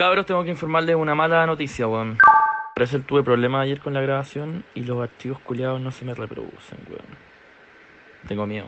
[0.00, 2.16] Cabros, tengo que informarles una mala noticia, weón.
[2.74, 6.14] Parece que tuve problemas ayer con la grabación y los archivos culiados no se me
[6.14, 7.04] reproducen, weón.
[8.26, 8.66] Tengo miedo.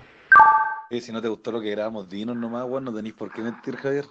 [0.91, 3.77] Si no te gustó lo que grabamos, dinos nomás, weón, no tenéis por qué mentir,
[3.77, 4.05] Javier.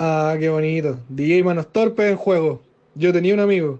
[0.00, 0.98] Ah, qué bonito.
[1.08, 2.64] DJ Manos Torpes en juego.
[2.96, 3.78] Yo tenía un amigo.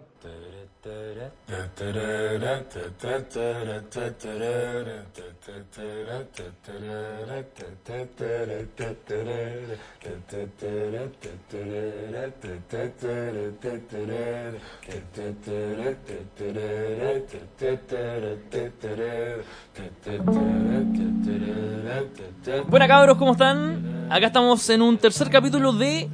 [22.69, 24.06] Buenas cabros, ¿cómo están?
[24.08, 26.08] Acá estamos en un tercer capítulo de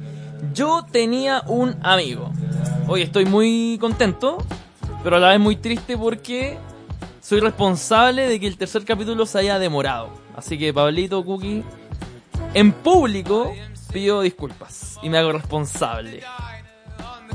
[0.53, 2.31] Yo tenía un amigo.
[2.87, 4.39] Hoy estoy muy contento,
[5.03, 6.57] pero a la vez muy triste porque
[7.21, 10.09] soy responsable de que el tercer capítulo se haya demorado.
[10.35, 11.63] Así que Pablito Cookie,
[12.53, 13.53] en público
[13.91, 16.21] pido disculpas y me hago responsable.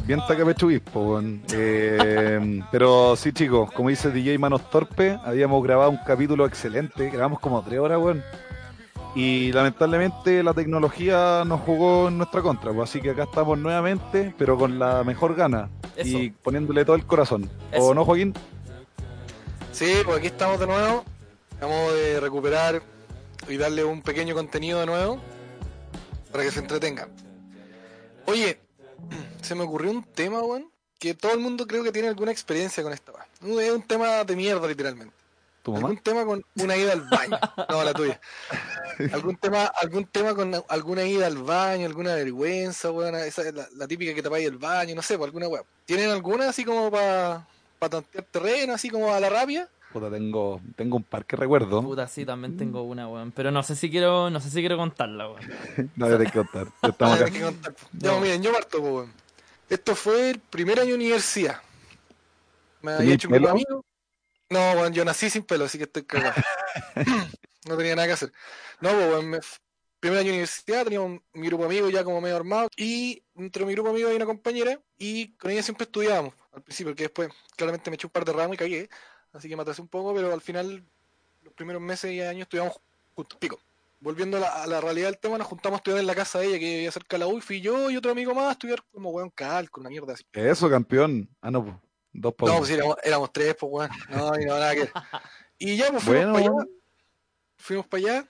[0.06, 1.42] Bien tacapechuguis, po, weón.
[1.52, 7.40] Eh, pero sí, chicos, como dice DJ Manos Torpe, habíamos grabado un capítulo excelente, grabamos
[7.40, 8.22] como tres horas, weón.
[9.16, 14.34] Y lamentablemente la tecnología nos jugó en nuestra contra, pues, así que acá estamos nuevamente,
[14.36, 16.18] pero con la mejor gana Eso.
[16.18, 17.48] y poniéndole todo el corazón.
[17.72, 17.82] Eso.
[17.82, 18.34] ¿O no, Joaquín?
[19.72, 21.02] Sí, pues aquí estamos de nuevo.
[21.62, 22.82] Vamos de recuperar
[23.48, 25.18] y darle un pequeño contenido de nuevo
[26.30, 27.08] para que se entretengan.
[28.26, 28.60] Oye,
[29.40, 32.82] se me ocurrió un tema, weón, que todo el mundo creo que tiene alguna experiencia
[32.82, 33.60] con esta weón.
[33.60, 35.15] Es un tema de mierda, literalmente.
[35.66, 35.88] ¿Tu mamá?
[35.88, 37.38] ¿Algún tema con una ida al baño?
[37.68, 38.20] No, la tuya.
[39.12, 43.16] ¿Algún tema, algún tema con alguna ida al baño, alguna vergüenza, weón?
[43.16, 45.66] Esa es la, la típica que tapáis el baño, no sé, pues alguna weón.
[45.84, 47.48] ¿Tienen alguna así como para
[47.80, 49.68] pa tantear terreno, así como a la rabia?
[49.92, 51.82] Puta, tengo, tengo un par que recuerdo.
[51.82, 53.32] Puta, sí, también tengo una, weón.
[53.32, 55.90] Pero no sé si quiero, no sé si quiero contarla, weón.
[55.96, 56.68] No, ya te hay que contar.
[56.80, 57.24] Ya estamos acá.
[57.24, 57.74] hay que contar.
[57.92, 59.12] Ya, miren, yo parto, pues, weón.
[59.68, 61.60] Esto fue el primer año de universidad.
[62.82, 63.84] Me había ¿Tenías hecho un amigos.
[64.50, 66.34] No, weón, yo nací sin pelo, así que estoy cagado.
[67.66, 68.32] no tenía nada que hacer.
[68.80, 69.40] No, pues, weón, me-
[69.98, 72.68] primer año de universidad, teníamos mi grupo de amigos ya como medio armado.
[72.76, 76.62] Y entre mi grupo de amigos hay una compañera, y con ella siempre estudiábamos al
[76.62, 78.88] principio, porque después claramente me eché un par de ramos y cagué.
[79.32, 80.84] Así que me atrasé un poco, pero al final,
[81.42, 82.78] los primeros meses y años estudiamos
[83.14, 83.38] juntos.
[83.38, 83.58] Pico.
[83.98, 86.38] Volviendo a la, a la realidad del tema, nos juntamos a estudiar en la casa
[86.38, 88.44] de ella, que vivía cerca de la U, y fui yo y otro amigo más
[88.48, 90.24] a estudiar como weón cálculo, una mierda así.
[90.32, 91.28] Eso, campeón.
[91.40, 91.74] Ah, no, pues.
[92.18, 93.90] Dos No, pues sí, éramos, éramos tres, pues weón.
[94.10, 94.90] No, y no, nada que.
[95.58, 96.70] Y ya, pues fuimos Bueno, para allá.
[97.58, 98.28] Fuimos para allá.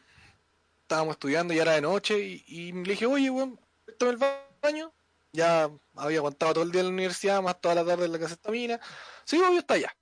[0.83, 4.19] Estábamos estudiando, ya era de noche, y, y le dije, oye, weón, préstame el
[4.63, 4.93] baño.
[5.33, 8.19] Ya había aguantado todo el día en la universidad, más toda la tarde en la
[8.19, 8.81] casa de mina.
[9.25, 9.95] Sí, obvio, está allá.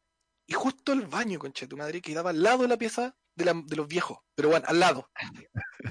[0.47, 3.55] Y justo el baño, concha tu madre, quedaba al lado de la pieza de, la-
[3.65, 4.19] de los viejos.
[4.35, 5.11] Pero bueno, al lado.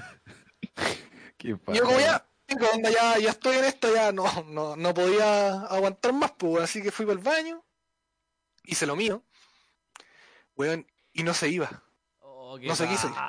[1.36, 1.80] Qué Y yo padre.
[1.80, 2.26] como ya,
[2.72, 6.82] onda, ya, ya estoy en esta, ya no, no, no podía aguantar más, pues, así
[6.82, 7.64] que fui para el baño,
[8.64, 9.22] hice lo mío,
[10.56, 11.82] weón, y no se iba.
[12.20, 13.14] Oh, No se quiso ir.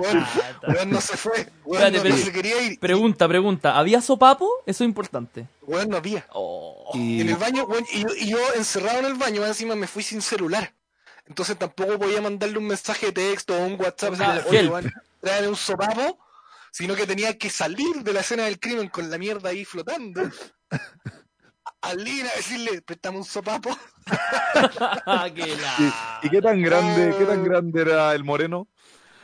[0.00, 0.26] Weón,
[0.68, 3.76] weón no se fue, weón, Espérate, no, pero- no se quería ir, Pregunta, pregunta.
[3.78, 4.48] ¿Había sopapo?
[4.66, 5.46] Eso es importante.
[5.62, 6.26] weón, no había.
[6.32, 6.90] Oh.
[6.94, 9.86] Y- En el baño, weón, y, yo, y yo encerrado en el baño, encima me
[9.86, 10.74] fui sin celular.
[11.26, 14.40] Entonces tampoco podía mandarle un mensaje de texto o un WhatsApp, Ah,
[15.20, 16.18] tráeme un sopapo,
[16.72, 20.22] sino que tenía que salir de la escena del crimen con la mierda ahí flotando.
[21.80, 21.94] A
[22.34, 23.70] decirle, préstame un sopapo.
[25.34, 25.56] qué
[26.22, 27.44] ¿Y, qué tan grande, qué tan Ah.
[27.44, 28.68] grande era el moreno?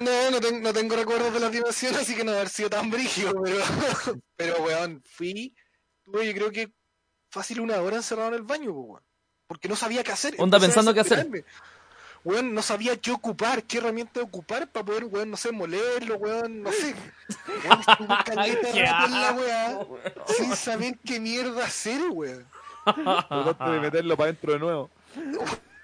[0.01, 2.91] No, no, ten- no tengo recuerdos de las dimensiones, así que no haber sido tan
[2.91, 3.59] brígido, pero,
[4.37, 5.55] pero weón, fui,
[6.05, 6.73] tuve yo creo que
[7.31, 9.03] fácil una hora encerrado en el baño, weón,
[9.47, 10.35] porque no sabía qué hacer.
[10.39, 11.29] Onda, pensando qué hacer.
[12.25, 16.63] Weón, no sabía qué ocupar, qué herramienta ocupar para poder, weón, no sé, molerlo, weón,
[16.63, 16.95] no sé.
[17.65, 19.79] Weón, caleta rato en la weá,
[20.37, 22.47] sin saber qué mierda hacer, weón.
[22.85, 24.91] Trataste de meterlo para adentro de nuevo.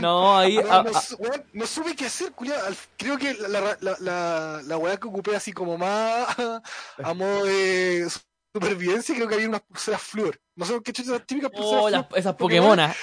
[0.00, 0.56] No, ahí.
[0.56, 2.64] No, no, su- weón, no supe qué hacer, culiao.
[2.64, 6.28] Al- Creo que la, la, la, la, la weá que ocupé así como más
[7.04, 8.08] a modo de
[8.54, 10.40] supervivencia, creo que había unas pulseras flúor.
[10.56, 12.96] No sé qué chuchas, las típicas pulseras oh, las- esas Pokémonas.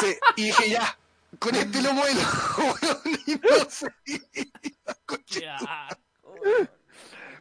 [0.00, 0.98] Sí, y dije, ya,
[1.38, 2.20] con este lo muelo,
[2.58, 5.16] weón, y no.
[5.26, 6.34] Qué asco.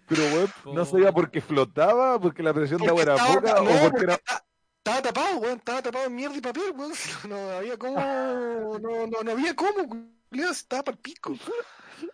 [0.08, 3.54] Pero, weón, no sabía por qué flotaba, porque la presión de Porque agua era poca,
[3.56, 4.20] no, o porque porque era...
[4.78, 6.94] Estaba tapado, weón, estaba tapado en mierda y papel, weón.
[7.28, 8.00] No había cómo.
[8.80, 9.88] No, no, no había cómo,
[10.30, 11.36] culiao, estaba para el pico.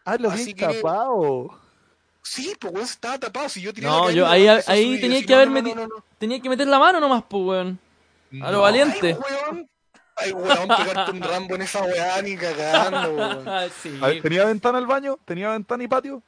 [0.05, 1.59] Ah, lo así vi que- tapado.
[2.25, 3.49] Sí, pues weón, estaba tapado.
[3.49, 5.75] Si yo tiré No, la yo caída, ahí- ahí tenía que haber no, no, meti-
[5.75, 6.03] no, no.
[6.17, 7.79] Tenía que meter la mano nomás, pues, weón.
[8.41, 8.61] A lo No.
[8.61, 9.17] valiente.
[9.27, 9.69] Ay, weón.
[10.15, 13.45] Ay, weón, pegarte un rambo en esa weá ni cagando, weón.
[13.81, 13.99] sí.
[14.01, 15.17] A ver, ¿Tenía ventana el baño?
[15.25, 16.23] ¿Tenía ventana y patio?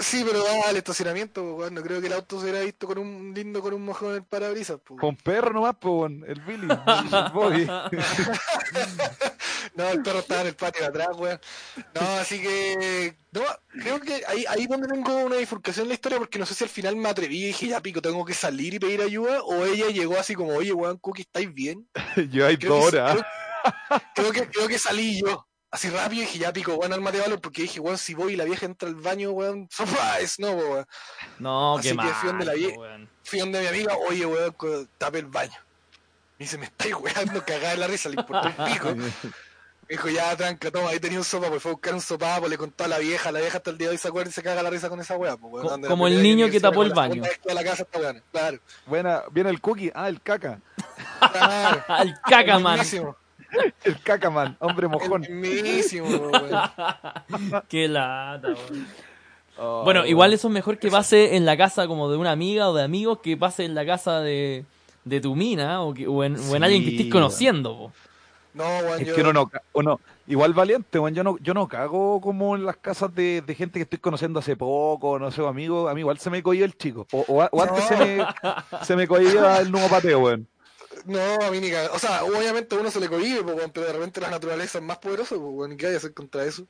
[0.00, 1.74] Sí, pero daba al estacionamiento, weón.
[1.74, 4.16] No creo que el auto se hubiera visto con un lindo con un mojón en
[4.16, 4.78] el parabrisas.
[4.98, 7.66] Con perro nomás, pues, weón, el Billy, el Bobby.
[9.74, 11.40] No, el perro estaba en el patio de atrás, weón.
[11.94, 13.16] No, así que.
[13.32, 16.54] No, creo que ahí, ahí donde tengo una bifurcación en la historia, porque no sé
[16.54, 19.42] si al final me atreví y dije, ya pico, tengo que salir y pedir ayuda,
[19.42, 21.88] o ella llegó así como, oye, weón, Cookie, ¿estáis bien?
[22.32, 23.22] Yo hay horas.
[23.92, 25.46] creo, creo que, creo que salí yo.
[25.72, 28.32] Así rápido y dije, ya pico, weón, armate de valor, porque dije, weón, si voy
[28.32, 30.86] y la vieja entra al baño, weón, surprise, no, weón.
[31.38, 32.14] No, Así qué que mal.
[32.14, 32.72] fui donde la vi.
[32.72, 33.08] po, weón.
[33.24, 34.54] Fui donde mi amiga, oye, weón,
[34.98, 35.56] tape el baño.
[36.38, 38.94] Me dice, me estáis weando, cagada en la risa, le importó un pico.
[39.88, 42.46] Me dijo, ya, tranca, toma, ahí tenía un sopapo, y fue a buscar un sopapo,
[42.46, 44.32] le contó a la vieja, la vieja hasta el día de hoy se acuerda y
[44.32, 45.82] se caga la risa con esa weá, pues, weón.
[45.82, 47.14] La como el niño que tapó el la baño.
[47.14, 49.90] segunda vez que va a la casa weá, claro, Buena, viene el cookie.
[49.92, 50.60] Ah, el caca.
[51.32, 51.84] claro.
[52.02, 52.80] El caca, man.
[53.84, 54.56] El caca, man.
[54.60, 55.22] Hombre mojón.
[57.68, 58.86] Qué lata, weón.
[59.58, 62.68] Oh, Bueno, igual eso es mejor que pase en la casa como de una amiga
[62.70, 64.64] o de amigos que pase en la casa de,
[65.04, 67.76] de tu mina o, que, o, en, o en Sí, alguien que estés conociendo.
[67.76, 67.92] po.
[68.54, 69.14] No, weón, Es yo...
[69.14, 72.76] que uno no, uno, igual valiente, weón, yo no, yo no cago como en las
[72.78, 76.18] casas de, de gente que estoy conociendo hace poco, no sé, amigo, a mí igual
[76.18, 77.96] se me cogió el chico, o, o, o antes No.
[77.96, 78.26] se me,
[78.82, 79.06] se me
[79.60, 80.48] el nuevo pateo, weón.
[81.06, 81.72] No, a mí ni.
[81.72, 84.84] O sea, obviamente a uno se le cohibe, weón, pero de repente la naturaleza es
[84.84, 86.64] más poderosa, pues, weón, ¿y ¿qué hay que hacer contra eso?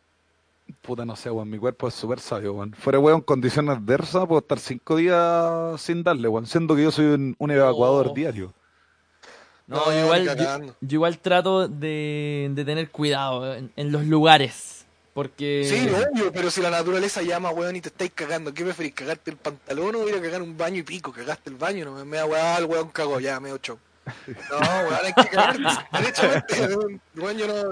[0.83, 2.73] Puta, no sé, weón, mi cuerpo es súper sabio, weón.
[2.75, 7.07] Fuera, weón, condiciones adversas, puedo estar cinco días sin darle, weón, siendo que yo soy
[7.07, 8.15] un, un evacuador Oh.
[8.15, 8.55] diario.
[9.67, 14.85] No, No, yo igual, yo, igual trato de, de tener cuidado en, en los lugares.
[15.13, 15.65] Porque.
[15.69, 18.95] Sí, obvio, pero si la naturaleza llama, weón, y te estáis cagando, ¿qué preferís?
[18.95, 21.13] ¿Cagarte el pantalón o ir a cagar un baño y pico?
[21.13, 23.79] Cagaste el baño, no me da el weón cagó, ya, me ocho.
[24.51, 25.59] No, weón, hay que cagar
[25.93, 26.77] derechamente.
[27.17, 27.71] Weón, yo no,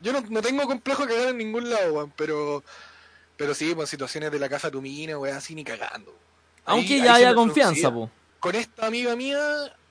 [0.00, 2.62] yo no, no tengo complejo de cagar en ningún lado, weón, pero,
[3.36, 6.10] pero sí, pues situaciones de la casa de tu mina, weón, así ni cagando.
[6.64, 8.10] Ahí- Aunque ya haya confianza, po.
[8.40, 9.38] Con esta amiga mía,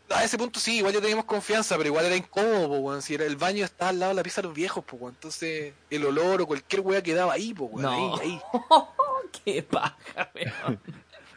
[0.10, 3.02] a ese punto sí, igual ya teníamos confianza, pero igual era incómodo, po, weón.
[3.02, 5.14] Si era el baño estaba al lado de la pieza de los viejos, pues, weón.
[5.16, 7.82] Entonces, el olor o cualquier weá quedaba ahí, pues, weón.
[7.84, 8.16] No.
[8.18, 8.42] Ahí, ahí.
[9.46, 10.80] Qué paja, weón.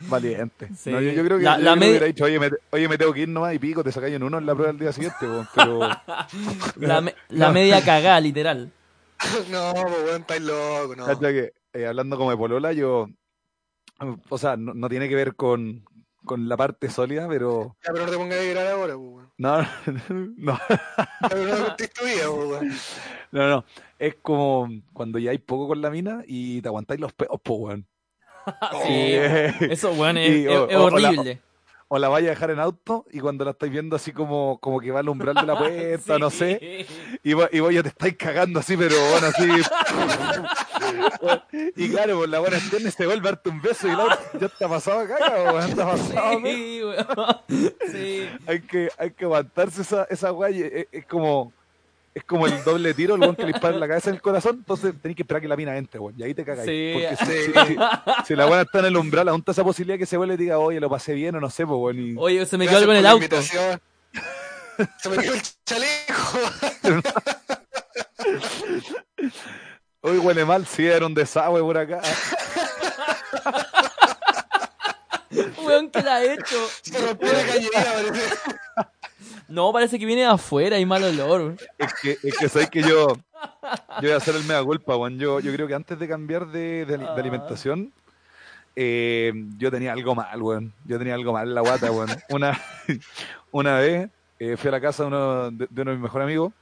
[0.08, 0.68] Valiente.
[0.76, 0.90] Sí.
[0.90, 2.50] No, yo, yo creo que, La- yo la creo que media- hubiera dicho, oye me,
[2.70, 4.72] oye, me tengo que ir nomás y pico, te sacáis en uno en la prueba
[4.72, 5.80] del día siguiente, pero...
[6.76, 8.70] La, me- la media cagada, literal.
[9.50, 11.04] no, pues, weón, estáis loco, no.
[11.06, 13.08] Cacha que, eh, hablando como de polola, yo,
[14.28, 15.84] o sea, no, no tiene que ver con,
[16.24, 19.58] con la parte sólida, pero Ya, pero no te pongas a llorar ahora, pues, no,
[20.36, 22.98] no, Ya, pero no me contéis tu vida, pues,
[23.32, 23.64] no, no,
[23.98, 27.54] es como cuando ya hay poco con la mina y te aguantáis los peos, po,
[27.54, 27.86] weón.
[28.84, 31.40] Sí, Eh, eso, weón, es, Y, o- es- la- horrible.
[31.88, 34.78] o la vaya a dejar en auto y cuando la estáis viendo así como, como
[34.80, 36.86] que va al umbral de la puerta, no sé,
[37.22, 39.48] y vos, y vos ya te estáis cagando así, pero bueno, así.
[41.76, 44.18] y claro, pues la buena extiende se vuelve a darte un beso y la otra
[44.40, 46.46] ya está pasado caca, o está pasado, ¿no?
[46.46, 46.82] Sí.
[47.90, 48.28] Sí.
[48.46, 51.52] hay que, hay que aguantarse esa, esa weá, y es, es como,
[52.18, 54.22] es como el doble tiro, el weón que le dispara en la cabeza en el
[54.22, 56.68] corazón, entonces tenés que esperar que la mina entre, weón, y ahí te cagáis.
[56.68, 56.92] Sí.
[56.94, 57.52] Porque si, Sí.
[57.52, 57.78] si- si-
[58.26, 60.38] si la buena está en el umbral, aún está esa posibilidad que se vuelve y
[60.38, 62.78] diga, oye, lo pasé bien o no sé, pues, weón, y- Oye, se me quedó
[62.78, 63.36] algo en el auto.
[65.02, 66.14] Se me quedó el chaleco.
[70.00, 72.00] Hoy huele mal, sí, era un desagüe por acá.
[75.64, 76.56] Weón, ¿qué la ha hecho?
[76.82, 78.34] Se rompió la cañería, parece.
[79.48, 81.56] No, parece que viene de afuera, hay mal olor.
[81.78, 85.18] Es que, es que sabes que yo, yo voy a hacer el mega culpa, weón.
[85.18, 87.14] Yo, yo creo que antes de cambiar de, de- de Ah.
[87.16, 87.92] alimentación,
[88.76, 90.74] eh, yo tenía algo mal, weón.
[90.84, 92.10] Yo tenía algo mal en la guata, weón.
[92.28, 92.60] Una,
[93.50, 96.24] una vez eh, fui a la casa de uno de, de uno de mis mejores
[96.26, 96.52] amigos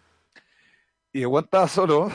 [1.12, 2.12] y el weón estaba solo.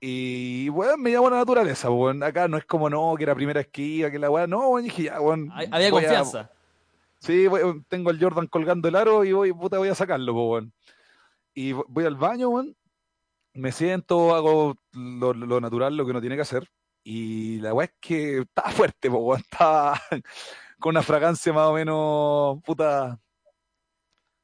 [0.00, 2.22] Y, weón, me llamó la naturaleza, weón.
[2.22, 4.50] Acá no es como, no, que era primera esquiva, que la weón.
[4.50, 5.50] No, weón, dije, ya, weón.
[5.52, 6.50] Hay- Había a- confianza.
[7.18, 7.46] Sí,
[7.88, 10.72] tengo el Jordan colgando el aro y voy, puta, voy a sacarlo, po, weón.
[11.52, 12.74] Y vo- voy al baño, weón.
[13.52, 16.66] Me siento, hago lo, lo natural, lo que uno tiene que hacer.
[17.04, 19.40] Y la weá es que estaba fuerte, po, weón.
[19.50, 20.00] Estaba
[20.78, 23.18] con una fragancia más o menos, puta,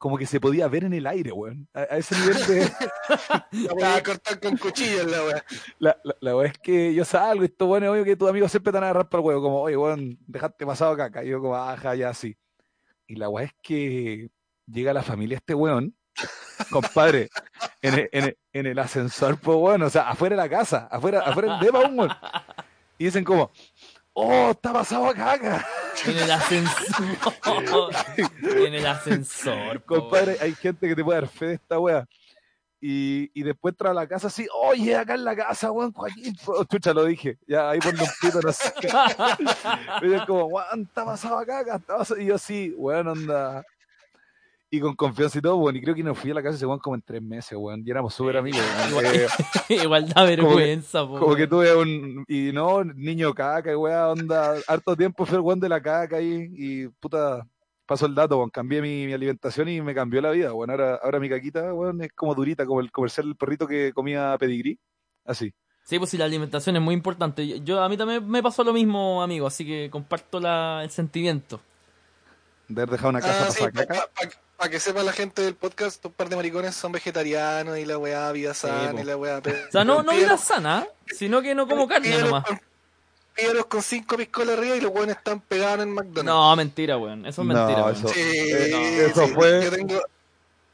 [0.07, 1.69] como que se podía ver en el aire, weón.
[1.75, 2.71] A, a ese nivel de...
[3.77, 5.45] La cortar con cuchillas la weá.
[5.81, 8.53] La, la, la weá es que yo salgo y esto, bueno, obvio que tus amigos
[8.53, 11.25] siempre te van a agarrar para el huevo, como, oye, weón, dejaste pasado caca.
[11.25, 12.37] Y yo como, ajá, ya así.
[13.09, 14.31] Y la weá es que
[14.69, 15.93] llega la familia este weón,
[16.71, 17.29] compadre,
[17.83, 20.87] en el, en el, en el ascensor, pues bueno, o sea, afuera de la casa,
[20.89, 22.13] afuera, afuera del depa, un weón.
[22.97, 23.51] Y dicen como,
[24.13, 25.67] oh, está pasado caca.
[26.05, 27.91] En el ascensor.
[28.43, 32.07] en el ascensor, Compadre, hay gente que te puede dar fe de esta wea.
[32.81, 36.37] Y, y después entra a la casa así, oye, acá en la casa, weón, Joaquín.
[36.47, 37.39] Oh, chucha, lo dije.
[37.47, 38.73] Ya, ahí ponle un pito, no sé.
[40.03, 42.21] Y yo como, weón, está pasado acá, acá, está pasado.
[42.21, 43.65] Y yo sí, weón, onda.
[44.77, 45.77] Y con confianza y todo, weón.
[45.77, 47.83] Y creo que nos fui a la casa ese weón como en tres meses, weón.
[47.85, 48.61] Y éramos súper amigos,
[48.93, 49.07] weón.
[49.15, 49.27] Eh,
[49.85, 52.25] Igual da vergüenza, como que tuve un.
[52.29, 54.57] Y no, niño caca, y weón, onda.
[54.67, 56.51] Harto tiempo fue el weón de la caca ahí.
[56.53, 57.47] Y puta,
[57.87, 58.51] pasó el dato, weón.
[58.51, 60.71] Cambié mi, mi alimentación y me cambió la vida, weón.
[60.71, 64.37] Ahora, ahora mi caquita, weón, es como durita, como el comercial del perrito que comía
[64.39, 64.79] pedigrí.
[65.25, 65.55] Así.
[65.85, 67.61] Sí, pues sí, la alimentación es muy importante.
[67.61, 71.61] Yo, a mí también me pasó lo mismo, amigo, así que comparto la, el sentimiento.
[72.67, 74.11] De haber dejado una casa Ah, sí, pasada
[74.57, 77.99] para que sepa la gente del podcast, un par de maricones son vegetarianos y la
[77.99, 79.39] weá, vida sana y la weá.
[79.39, 82.45] O sea, no, no vida sana, sino que no como carne nomás.
[83.35, 86.25] Pídelos con cinco piscolas arriba y los weones están pegados en McDonald's.
[86.25, 87.27] No, mentira, weón.
[87.27, 87.97] Eso es No, mentira, weón.
[87.97, 90.01] eso- Sí, Eh, eso sí, fue- Yo tengo,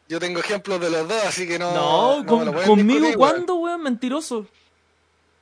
[0.09, 1.73] yo tengo ejemplos de los dos, así que no.
[1.73, 3.09] No, no con- conmigo.
[3.17, 3.83] ¿cuándo, weón?
[3.83, 4.47] Mentiroso.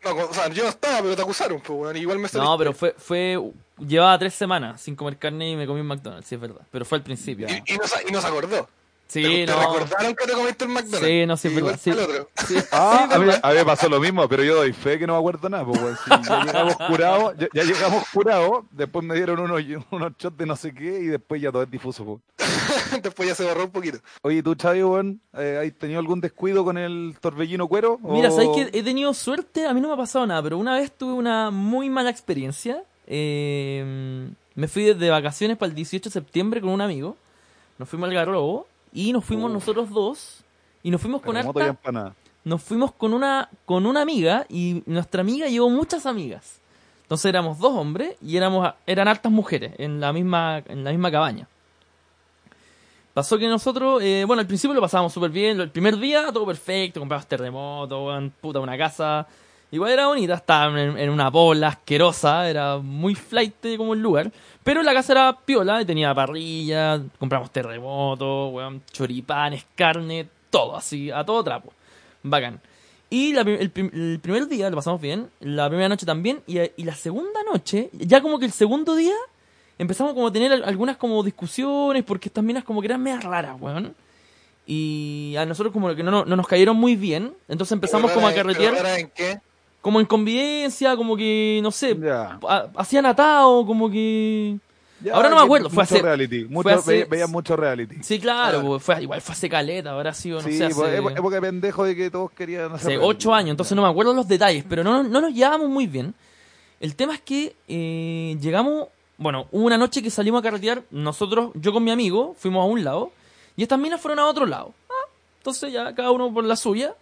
[0.02, 1.96] No, o sea, yo no estaba, pero te acusaron, pues, weón.
[1.96, 2.56] Igual me No, saliste.
[2.58, 3.38] pero fue, fue,
[3.78, 6.62] llevaba tres semanas sin comer carne y me comí un McDonald's, sí es verdad.
[6.70, 7.46] Pero fue al principio.
[7.48, 8.68] Y, y no, y no se acordó.
[9.10, 9.58] Sí, te, te no.
[9.60, 11.06] recordaron que te comiste el McDonald's.
[11.06, 11.90] Sí, no, sí, es Igual verdad, sí.
[11.90, 12.30] que el otro.
[12.46, 13.40] Sí, Ah, sí, a, mí, verdad.
[13.42, 15.64] a mí me pasó lo mismo, pero yo doy fe que no me acuerdo nada.
[15.64, 15.98] Pues.
[16.04, 20.46] Si ya llegamos curados, ya, ya llegamos curados, después me dieron unos, unos shots de
[20.46, 22.04] no sé qué y después ya todo es difuso.
[22.04, 22.20] pues.
[23.02, 23.98] Después ya se borró un poquito.
[24.22, 27.98] Oye, ¿tú, Chavi, weón, eh, has tenido algún descuido con el torbellino cuero?
[28.02, 29.66] Mira, o- ¿sabes que he tenido suerte?
[29.66, 32.82] A mí no me ha pasado nada, pero una vez tuve una muy mala experiencia.
[33.06, 37.16] Eh, me fui de vacaciones para el 18 de septiembre con un amigo.
[37.78, 39.54] Nos fuimos al Garrobo y nos fuimos Uf.
[39.54, 40.44] nosotros dos.
[40.82, 45.46] Y nos fuimos con harta, nos fuimos con una con una amiga y nuestra amiga
[45.48, 46.60] llevó muchas amigas.
[47.02, 51.10] Entonces éramos dos hombres y éramos eran hartas mujeres en la misma en la misma
[51.10, 51.48] cabaña.
[53.12, 55.60] Pasó que nosotros, eh, bueno, al principio lo pasábamos súper bien.
[55.60, 59.26] El primer día todo perfecto, compramos terremoto, puta, una casa.
[59.72, 64.32] Igual era bonita, estaba en, en una bola asquerosa, era muy flight como el lugar.
[64.62, 71.10] Pero la casa era piola, y tenía parrilla, compramos terremoto, weón, choripanes, carne, todo así,
[71.10, 71.72] a todo trapo.
[72.22, 72.60] Bacán.
[73.08, 76.58] Y la el, prim- el primer día lo pasamos bien, la primera noche también, y,
[76.76, 79.14] y la segunda noche, ya como que el segundo día,
[79.78, 83.24] empezamos como a tener al- algunas como discusiones, porque estas minas como que eran medias
[83.24, 83.94] raras, weón.
[84.66, 88.28] Y a nosotros como que no, no, no nos cayeron muy bien, entonces empezamos como
[88.28, 89.40] a carretear, en qué?
[89.80, 91.96] Como en convivencia, como que, no sé,
[92.48, 94.58] ha- hacían atado, como que...
[95.02, 96.44] Ya, Ahora no me acuerdo, fue hace- reality.
[96.44, 97.96] Mucho, fue hace- veía, veía mucho reality.
[98.02, 98.68] Sí, claro, Claro.
[98.68, 100.96] pues, fue, igual fue hace caleta, habrá sido, no Sí, sé, pues, hace...
[100.98, 104.12] época, de pendejo de que todos querían hacer hace ocho años, entonces no me acuerdo
[104.12, 106.14] los detalles, pero no, no nos llevábamos muy bien.
[106.80, 111.50] El tema es que eh, llegamos, bueno, hubo una noche que salimos a carretear, nosotros,
[111.54, 113.10] yo con mi amigo, fuimos a un lado,
[113.56, 114.74] y estas minas fueron a otro lado.
[114.90, 115.08] Ah,
[115.38, 116.94] entonces ya cada uno por la suya,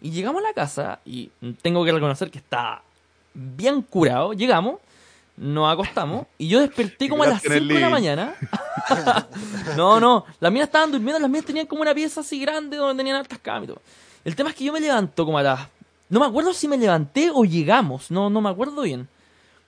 [0.00, 1.30] y llegamos a la casa, y
[1.62, 2.82] tengo que reconocer que está
[3.34, 4.80] bien curado, llegamos,
[5.36, 8.34] nos acostamos, y yo desperté como a las Quedaste en 5 el de la mañana.
[9.76, 13.00] no, no, las minas estaban durmiendo, las minas tenían como una pieza así grande donde
[13.00, 13.82] tenían altas camas y todo.
[14.24, 15.68] El tema es que yo me levanto como a las...
[16.08, 19.08] No me acuerdo si me levanté o llegamos, no, no me acuerdo bien.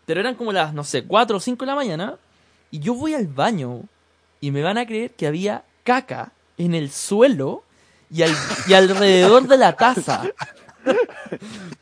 [0.07, 2.17] Pero eran como las, no sé, 4 o 5 de la mañana.
[2.71, 3.83] Y yo voy al baño
[4.41, 7.63] y me van a creer que había caca en el suelo
[8.11, 8.37] y, al-
[8.67, 10.23] y alrededor de la taza.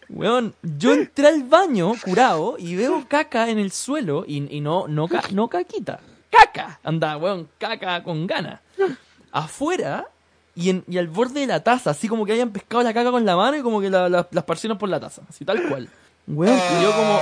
[0.09, 4.89] Weón, yo entré al baño curado y veo caca en el suelo y, y no,
[4.89, 6.01] no, ca- no caquita.
[6.31, 6.81] Caca.
[6.85, 8.61] Anda, weón, caca con ganas.
[9.33, 10.07] Afuera
[10.55, 13.11] y, en, y al borde de la taza, así como que hayan pescado la caca
[13.11, 15.23] con la mano y como que la, la, la esparcieron por la taza.
[15.29, 15.89] Así tal cual.
[16.29, 17.21] Weón, y yo como,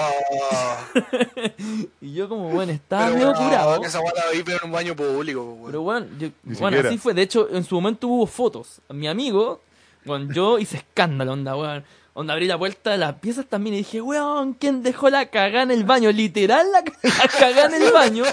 [0.50, 0.78] Ah,
[2.00, 3.80] y yo como, bueno, estaba pero medio bueno, curado.
[3.80, 4.00] que esa
[4.32, 5.66] vi pero en un baño público, pues, weón.
[5.66, 6.28] Pero bueno, yo-
[6.60, 7.12] bueno, así fue.
[7.14, 8.80] De hecho, en su momento hubo fotos.
[8.88, 9.60] Mi amigo,
[10.04, 11.84] bueno, yo hice escándalo, onda, weón.
[12.16, 15.64] Onda, abrí la puerta de las piezas también y dije, weón, ¿quién dejó la cagada
[15.64, 16.12] en el baño?
[16.12, 18.24] Literal, la, la cagada en el baño.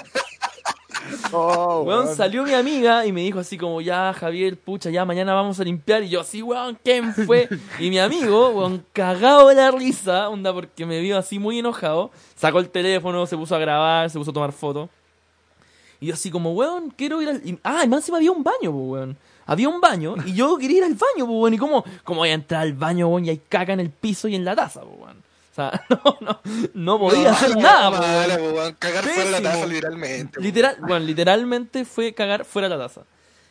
[1.33, 2.15] Oh, Weón, weón.
[2.15, 5.63] salió mi amiga y me dijo así como, ya, Javier, pucha, ya mañana vamos a
[5.63, 6.03] limpiar.
[6.03, 7.47] Y yo así, weón, ¿quién fue?
[7.79, 12.11] Y mi amigo, weón, cagado de la risa, onda, porque me vio así muy enojado.
[12.35, 14.89] Sacó el teléfono, se puso a grabar, se puso a tomar fotos.
[15.99, 17.41] Y yo así como, weón, quiero ir al...
[17.47, 19.17] y- ah, y más encima había un baño, po, weón.
[19.45, 21.53] Había un baño y yo quería ir al baño, po, weón.
[21.53, 24.27] ¿Y cómo, cómo voy a entrar al baño, weón, y hay caca en el piso
[24.27, 25.21] y en la taza, po, weón?
[25.51, 26.39] O sea, no, no,
[26.73, 28.53] no podía No, hacer nada, mala, po.
[28.79, 29.53] Cagar fuera de la Pésimo.
[29.53, 30.33] taza, literalmente.
[30.37, 30.41] po.
[30.41, 33.01] Literal, bueno, literalmente fue cagar fuera de la taza.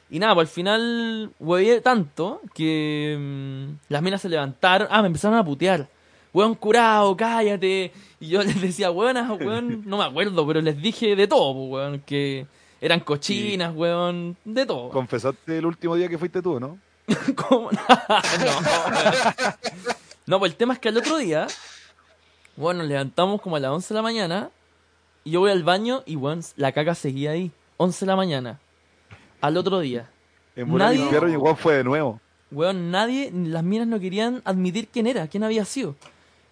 [0.09, 4.89] Y nada, pues al final huevé tanto que mm, las minas se levantaron.
[4.91, 5.89] Ah, me empezaron a putear.
[6.33, 7.93] Weón curado, cállate.
[8.19, 11.71] Y yo les decía, weón, weón, no me acuerdo, pero les dije de todo, pues,
[11.71, 12.47] weón, que
[12.81, 14.89] eran cochinas, weón, de todo.
[14.89, 16.79] Confesaste el último día que fuiste tú, ¿no?
[17.37, 17.71] ¿Cómo?
[17.71, 17.79] no,
[20.27, 21.47] no, pues el tema es que al otro día,
[22.61, 24.51] bueno, nos levantamos como a las 11 de la mañana
[25.25, 27.51] y yo voy al baño y, weón, la caca seguía ahí.
[27.79, 28.61] 11 de la mañana.
[29.41, 30.09] Al otro día.
[30.57, 32.21] En Nadie- y igual fue de nuevo.
[32.53, 35.95] Weón, nadie, las minas no querían admitir quién era, quién había sido.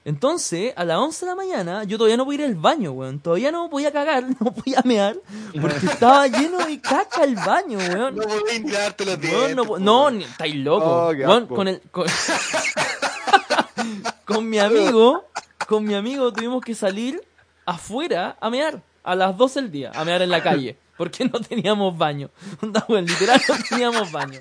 [0.04, 3.18] Entonces, a las 11 de la mañana, yo todavía no podía ir al baño, weón.
[3.20, 5.16] Todavía no podía cagar, no podía mear,
[5.60, 8.14] porque estaba lleno de caca el baño, weón.
[8.16, 9.56] No podés ni lavarte los dientes.
[9.56, 10.86] No, no, ni- estáis loco.
[10.86, 11.80] Oh, Weón, con el.
[11.90, 12.06] Con,
[14.24, 15.24] con mi amigo,
[15.68, 17.20] con mi amigo tuvimos que salir
[17.66, 21.38] afuera a mear a las 12 del día, a mear en la calle, porque no
[21.40, 22.30] teníamos baño.
[22.62, 24.40] Onda, weón, literal no teníamos baño.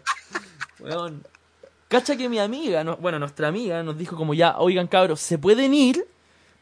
[0.80, 1.24] Weón.
[1.90, 5.38] Cacha que mi amiga, no- bueno, nuestra amiga nos dijo como ya, oigan cabros, se
[5.38, 6.06] pueden ir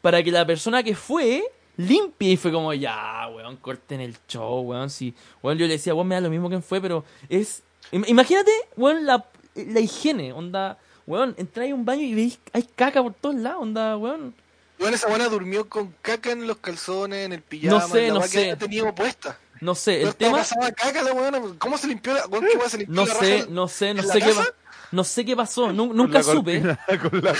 [0.00, 1.42] para que la persona que fue
[1.76, 5.14] limpie y fue como ya, weón, corten el show, weón, sí.
[5.42, 7.62] Weón, yo le decía, weón, me da lo mismo que fue, pero es...
[7.92, 12.62] im- Imagínate, weón, la, la higiene, onda, weón, entráis a un baño y veis, hay
[12.62, 14.34] caca por todos lados, onda, weón.
[14.78, 17.78] Weón, esa buena durmió con caca en los calzones, en el pijama.
[17.80, 18.38] No sé, en la no que sé.
[18.40, 19.38] había tenido puesta.
[19.60, 20.38] No sé, No el tema...
[20.38, 21.40] pasaba caca la weona.
[21.58, 23.46] ¿Cómo se limpió la, weá se limpió No la sé, raja?
[23.50, 24.46] no sé, no en la sé qué pa-
[24.92, 26.60] No sé qué pasó, nu- Con nunca la supe.
[26.62, 26.78] cortina-
[27.10, 27.34] con la.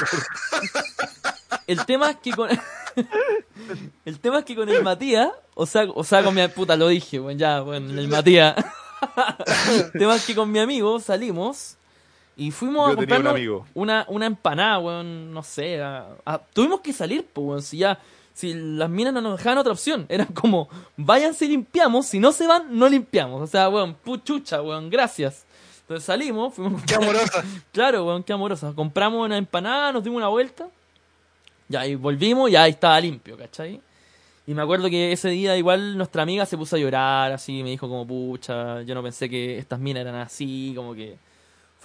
[1.67, 2.49] El tema es que con.
[4.05, 6.89] el tema es que con el Matías, o sea, o sea, con mi puta lo
[6.89, 8.55] dije, bueno, ya, bueno, el Matías.
[9.69, 11.77] el tema es que con mi amigo salimos
[12.37, 13.67] y fuimos Yo a un amigo.
[13.75, 15.81] una, una empanada, weón, no sé.
[15.83, 17.99] a- a- tuvimos que salir, pues, weón, si ya.
[18.35, 22.33] Si las minas no nos dejaban otra opción, era como, váyanse y limpiamos, si no
[22.33, 23.41] se van, no limpiamos.
[23.41, 25.47] O sea, weón, puchucha, weón, gracias.
[25.81, 27.43] Entonces salimos, fuimos Qué amorosa.
[27.73, 28.73] Claro, weón, qué amorosa.
[28.75, 30.69] Compramos una empanada, nos dimos una vuelta.
[31.69, 33.81] Ya, y volvimos, ya ahí estaba limpio, ¿cachai?
[34.47, 37.71] Y me acuerdo que ese día igual nuestra amiga se puso a llorar, así, me
[37.71, 41.17] dijo como, pucha, yo no pensé que estas minas eran así, como que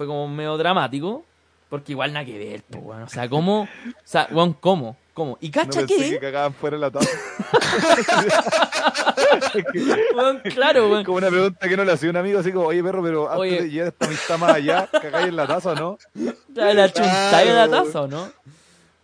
[0.02, 1.24] fue como medio dramático,
[1.70, 2.84] porque igual nada que ver, pues.
[2.84, 3.62] O sea, ¿cómo?
[3.62, 3.68] O
[4.04, 4.98] sea, weón, ¿cómo?
[5.14, 5.38] ¿Cómo?
[5.40, 7.08] Y No cacha pensé que, que cagaban fuera la taza.
[10.16, 11.04] weón, claro, weón.
[11.04, 13.42] Como una pregunta que no le hacía un amigo, así como, oye perro, pero antes
[13.42, 13.62] Oye.
[13.62, 15.98] de llegar esta amistad más allá, ¿cagáis en la taza o no?
[16.16, 18.32] ¿Ya la chuntáis en la taza o no?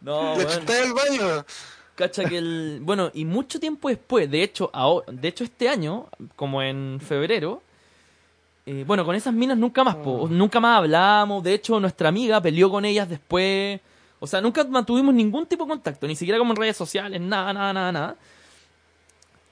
[0.02, 0.48] No, weón.
[0.50, 1.46] chuté el baño.
[1.94, 2.80] Cacha que el.
[2.82, 7.62] Bueno, y mucho tiempo después, de hecho, ahora, de hecho este año, como en febrero,
[8.70, 11.42] eh, bueno, con esas minas nunca más, po, nunca más hablamos.
[11.42, 13.80] De hecho, nuestra amiga peleó con ellas después.
[14.20, 17.54] O sea, nunca mantuvimos ningún tipo de contacto, ni siquiera como en redes sociales, nada,
[17.54, 18.16] nada, nada, nada.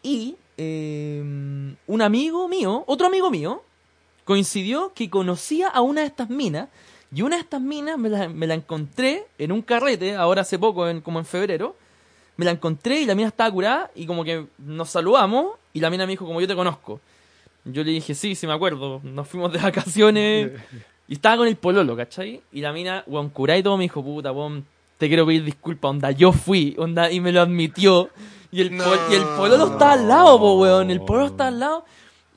[0.04, 1.22] Y eh,
[1.88, 3.64] un amigo mío, otro amigo mío,
[4.26, 6.68] coincidió que conocía a una de estas minas.
[7.14, 10.60] Y una de estas minas me la, me la encontré en un carrete, ahora hace
[10.60, 11.78] poco, en, como en febrero.
[12.36, 15.90] Me la encontré y la mina estaba curada y como que nos saludamos y la
[15.90, 17.00] mina me dijo como yo te conozco.
[17.66, 19.02] Yo le dije, sí, sí me acuerdo.
[19.04, 20.52] Nos fuimos de vacaciones
[21.08, 22.42] y estaba con el pololo, ¿cachai?
[22.52, 24.66] Y la mina, weón, curada y todo me dijo, puta, weón,
[24.98, 28.10] te quiero pedir disculpas, onda, yo fui, onda, y me lo admitió.
[28.52, 31.60] Y el, pol- y el pololo está al lado, po, weón, el pololo está al
[31.60, 31.86] lado.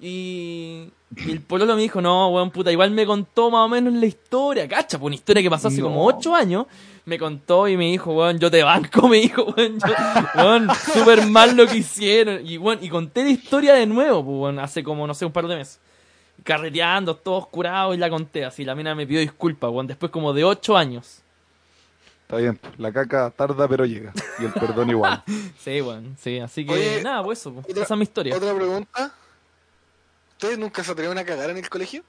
[0.01, 3.95] Y, y el pololo me dijo, no, weón, puta, igual me contó más o menos
[3.95, 5.85] la historia, cacha, pues una historia que pasó hace No.
[5.89, 6.67] como ocho años.
[7.07, 9.95] Me contó y me dijo, weón, yo te banco, me dijo, weón, yo,
[10.43, 12.47] weón, súper mal lo que hicieron.
[12.47, 15.33] Y, weón, y conté la historia de nuevo, pues, weón, hace como, no sé, un
[15.33, 15.81] par de meses.
[16.45, 18.65] Carreteando, todos curados y la conté así.
[18.65, 21.21] La mina me pidió disculpas, weón, después como de ocho años.
[22.23, 24.13] Está bien, la caca tarda pero llega.
[24.39, 25.23] Y el perdón igual.
[25.59, 28.37] Sí, weón, sí, así que Oye, nada, pues eso, pues, otra- esa es mi historia.
[28.37, 29.13] Otra pregunta.
[30.39, 32.05] ¿Ustedes nunca se atrevieron a cagar en el colegio?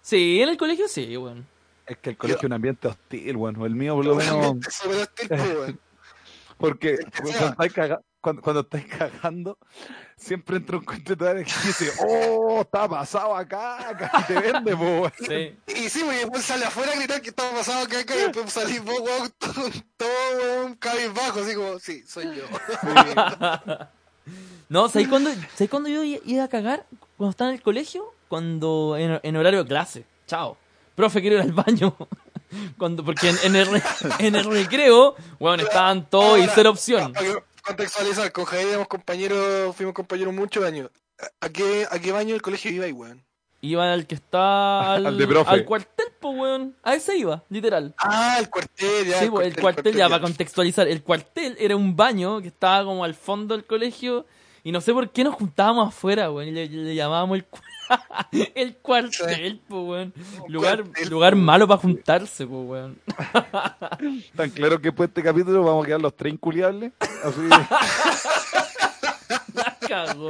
[0.00, 1.44] Sí, en el colegio sí, weón.
[1.88, 3.66] Es que el colegio es un ambiente hostil, bueno.
[3.66, 4.56] El mío por lo menos...
[4.64, 5.80] Es súper hostil, pues, weón.
[6.56, 9.58] Porque que cuando estáis, caga- cuando, cuando estáis cagando,
[10.16, 14.84] siempre entra un conchetumare que dice, oh, está pasado acá, acá te vende, po.
[14.84, 15.12] weón".
[15.18, 15.56] Sí.
[15.66, 18.84] Y sí, güey, después sale afuera a gritar que estaba pasado caca y después salís
[18.84, 19.32] vos, weón,
[19.96, 20.08] todo,
[20.40, 22.44] weón, cabizbajo, así como, sí, soy yo.
[24.68, 26.84] No, ¿sabes cuándo, ¿sabes cuándo yo iba a cagar?
[27.18, 30.04] Cuando estaba en el colegio, cuando en, en horario de clase.
[30.26, 30.56] Chao.
[30.94, 31.94] Profe, quiero ir al baño.
[32.78, 33.82] Cuando, porque en, en el, re-
[34.20, 37.12] en el recreo, bueno, estaban todos y cero opción.
[37.12, 40.90] Para contextualizar, con Javier éramos compañeros, fuimos compañeros muchos años.
[41.42, 43.22] ¿A qué, ¿A qué baño del colegio iba ahí, weón?
[43.60, 45.50] Iba al que está al, Al de profe.
[45.50, 46.74] al cuartel, pues, weón.
[46.82, 47.94] A ese iba, literal.
[47.98, 49.18] Ah, el cuartel, ya.
[49.20, 53.04] Sí, pues, el cuartel, ya, para contextualizar, el cuartel era un baño que estaba como
[53.04, 54.24] al fondo del colegio
[54.68, 57.58] y no sé por qué nos juntábamos afuera, weón, y le, le llamábamos el, cu-
[58.54, 60.12] el cuartel, pues, weón.
[60.46, 63.00] Lugar, cuartel, lugar malo para juntarse, pues, weón.
[64.36, 66.92] Tan claro que después de este capítulo vamos a quedar los tres inculiables.
[67.24, 67.40] Así.
[69.88, 70.28] Cago.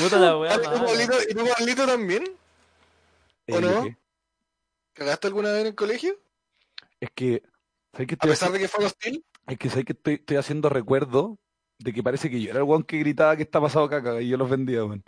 [0.00, 0.84] Puta la weá ¿Y tú, mala.
[0.86, 2.24] Pablito, ¿Y tú, Pablito, también?
[3.50, 3.82] ¿O Eh, no?
[3.82, 3.96] ¿qué?
[4.92, 6.14] ¿Cagaste alguna vez en el colegio?
[7.00, 7.42] Es que,
[7.92, 8.52] ¿sabes qué A pesar haciendo?
[8.52, 9.24] de que fue hostil.
[9.48, 11.38] Es que, ¿sabes que estoy, estoy haciendo recuerdo
[11.82, 14.28] de que parece que yo era el weón que gritaba que está pasado caca y
[14.28, 15.02] yo los vendía, weón.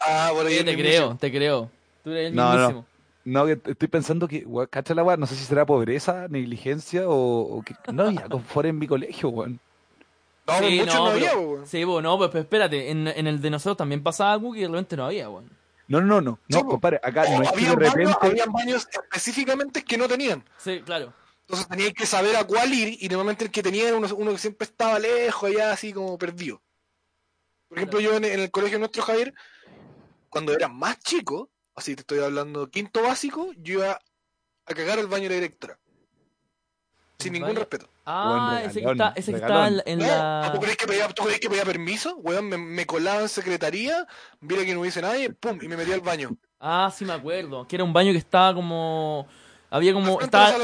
[0.00, 1.70] Ah, Sí, el te creo, te creo.
[2.04, 2.56] Tú eres el No, no.
[2.58, 2.86] mismísimo.
[3.24, 6.26] No, que t- estoy pensando que, weón, cacha la weá, no sé si será pobreza,
[6.28, 9.60] negligencia o, o que no había confort en mi colegio, weón.
[10.46, 11.66] No, pues Sí, muchos no, no, había, pero- weón.
[11.66, 14.60] Sí, pues, no, pues, pero espérate, en, en el de nosotros también pasaba algo que
[14.60, 15.50] de repente no había, weón.
[15.88, 18.14] No, no, no, no, Sí, compadre, acá O no es que de baños, repente...
[18.20, 20.44] habían baños específicamente que no tenían.
[20.58, 21.12] Sí, claro.
[21.48, 24.32] Entonces teníais que saber a cuál ir y normalmente el que tenía era uno, uno
[24.32, 26.60] que siempre estaba lejos, allá así como perdido.
[27.68, 29.32] Por ejemplo, yo en, en el colegio nuestro, Javier,
[30.28, 33.98] cuando era más chico, así te estoy hablando quinto básico, yo iba
[34.66, 35.78] a cagar al baño de la directora.
[37.18, 37.60] Sin ¿El ningún baño?
[37.60, 37.88] respeto.
[38.04, 39.78] Ah, Buen ese que regalón, está, ese que regalón.
[39.78, 40.50] está en, la...
[40.54, 42.16] ¿tú, crees que pedía, ¿Tú crees que pedía permiso?
[42.16, 44.06] Weón, me, me colaba en secretaría,
[44.40, 46.36] viera que no hubiese nadie, pum, y me metía al baño.
[46.60, 47.66] Ah, sí me acuerdo.
[47.66, 49.26] Que era un baño que estaba como...
[49.70, 50.20] Había como...
[50.20, 50.54] Estaba...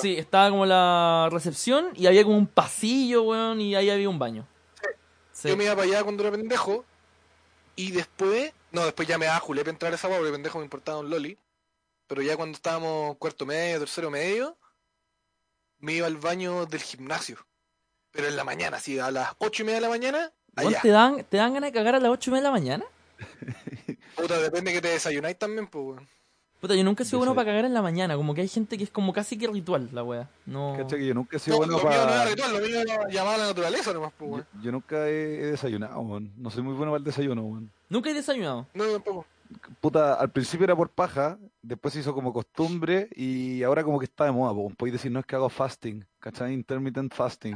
[0.00, 4.18] Sí, estaba como la recepción y había como un pasillo, weón, y ahí había un
[4.18, 4.46] baño.
[5.32, 5.48] Sí.
[5.48, 6.84] Yo me iba para allá cuando era pendejo.
[7.76, 10.64] Y después, no, después ya me daba julé para entrar a esa porque pendejo me
[10.64, 11.38] importaba un loli.
[12.06, 14.56] Pero ya cuando estábamos cuarto medio, tercero medio,
[15.78, 17.38] me iba al baño del gimnasio.
[18.12, 20.80] Pero en la mañana, así, a las ocho y media de la mañana, allá.
[20.80, 22.84] ¿te, dan, ¿Te dan ganas de cagar a las 8 y media de la mañana?
[24.16, 26.08] Puta, depende que te desayunáis también, pues, weón.
[26.64, 27.36] Puta, yo nunca he sido bueno sé.
[27.36, 28.16] para cagar en la mañana.
[28.16, 30.30] Como que hay gente que es como casi que ritual, la wea.
[30.46, 30.72] No...
[30.78, 32.24] Cacha que yo nunca he sido No, bueno lo mío no era para...
[32.30, 34.46] ritual, lo mío era llamar a la naturaleza nomás, pues, Yo, weón.
[34.62, 36.32] yo nunca he, he desayunado, weón.
[36.38, 37.70] No soy muy bueno para el desayuno, weón.
[37.90, 38.66] Nunca he desayunado.
[38.72, 39.26] No, tampoco.
[39.82, 44.06] Puta, al principio era por paja, después se hizo como costumbre y ahora como que
[44.06, 44.70] está de moda, po.
[44.70, 46.54] Podéis decir, no es que hago fasting, ¿cachai?
[46.54, 47.54] Intermittent fasting.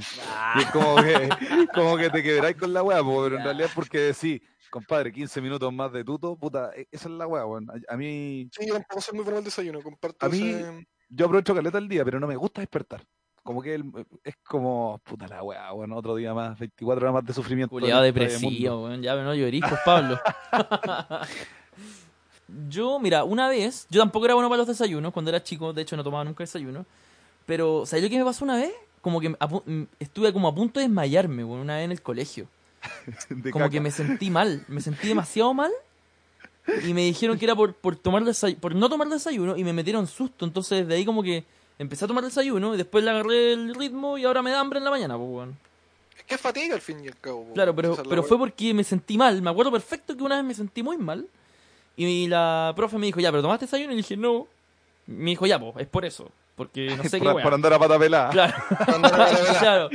[0.57, 1.29] Y es como que,
[1.75, 5.13] como que te quedáis con la weá, po, pero en realidad es porque decís, compadre,
[5.13, 7.69] 15 minutos más de tuto, puta, e- esa es la weá, weón.
[7.71, 10.87] A, a mí, Sí, yo tampoco soy muy bueno al desayuno, comparto A mí- ese-
[11.09, 13.03] yo aprovecho caleta el día, pero no me gusta despertar.
[13.43, 13.91] Como que el-
[14.25, 17.71] es como, puta la weá, weón, otro día más, 24 horas más de sufrimiento.
[17.71, 19.01] Culeado depresivo, weón.
[19.03, 20.19] Ya, no llorís, pues, Pablo.
[22.69, 25.83] yo, mira, una vez, yo tampoco era bueno para los desayunos, cuando era chico, de
[25.83, 26.85] hecho no tomaba nunca desayuno.
[27.47, 28.73] Pero, ¿sabes lo que me pasó una vez?
[29.01, 29.35] Como que
[29.99, 32.47] estuve como a punto de desmayarme, weón, una vez en el colegio.
[33.31, 33.73] De Como caca.
[33.73, 35.71] que me sentí mal, me sentí demasiado mal.
[36.87, 39.73] Y me dijeron que era por, por, tomar desay- por no tomar desayuno y me
[39.73, 40.45] metieron susto.
[40.45, 41.45] Entonces, de ahí como que
[41.79, 44.79] empecé a tomar desayuno y después le agarré el ritmo y ahora me da hambre
[44.79, 45.49] en la mañana, pues.
[46.19, 47.45] Es que es fatiga al fin y al cabo.
[47.47, 47.55] po.
[47.55, 49.41] Claro, pero, pero fue porque me sentí mal.
[49.41, 51.27] Me acuerdo perfecto que una vez me sentí muy mal.
[51.97, 53.93] Y la profe me dijo, ya, pero tomaste desayuno.
[53.93, 54.47] Y le dije, no.
[55.07, 56.31] Me dijo, ya, pues, es por eso.
[56.59, 57.45] Porque no sé qué por, weá.
[57.45, 58.31] por andar a pata pelada.
[58.33, 58.55] Claro,
[59.61, 59.89] claro,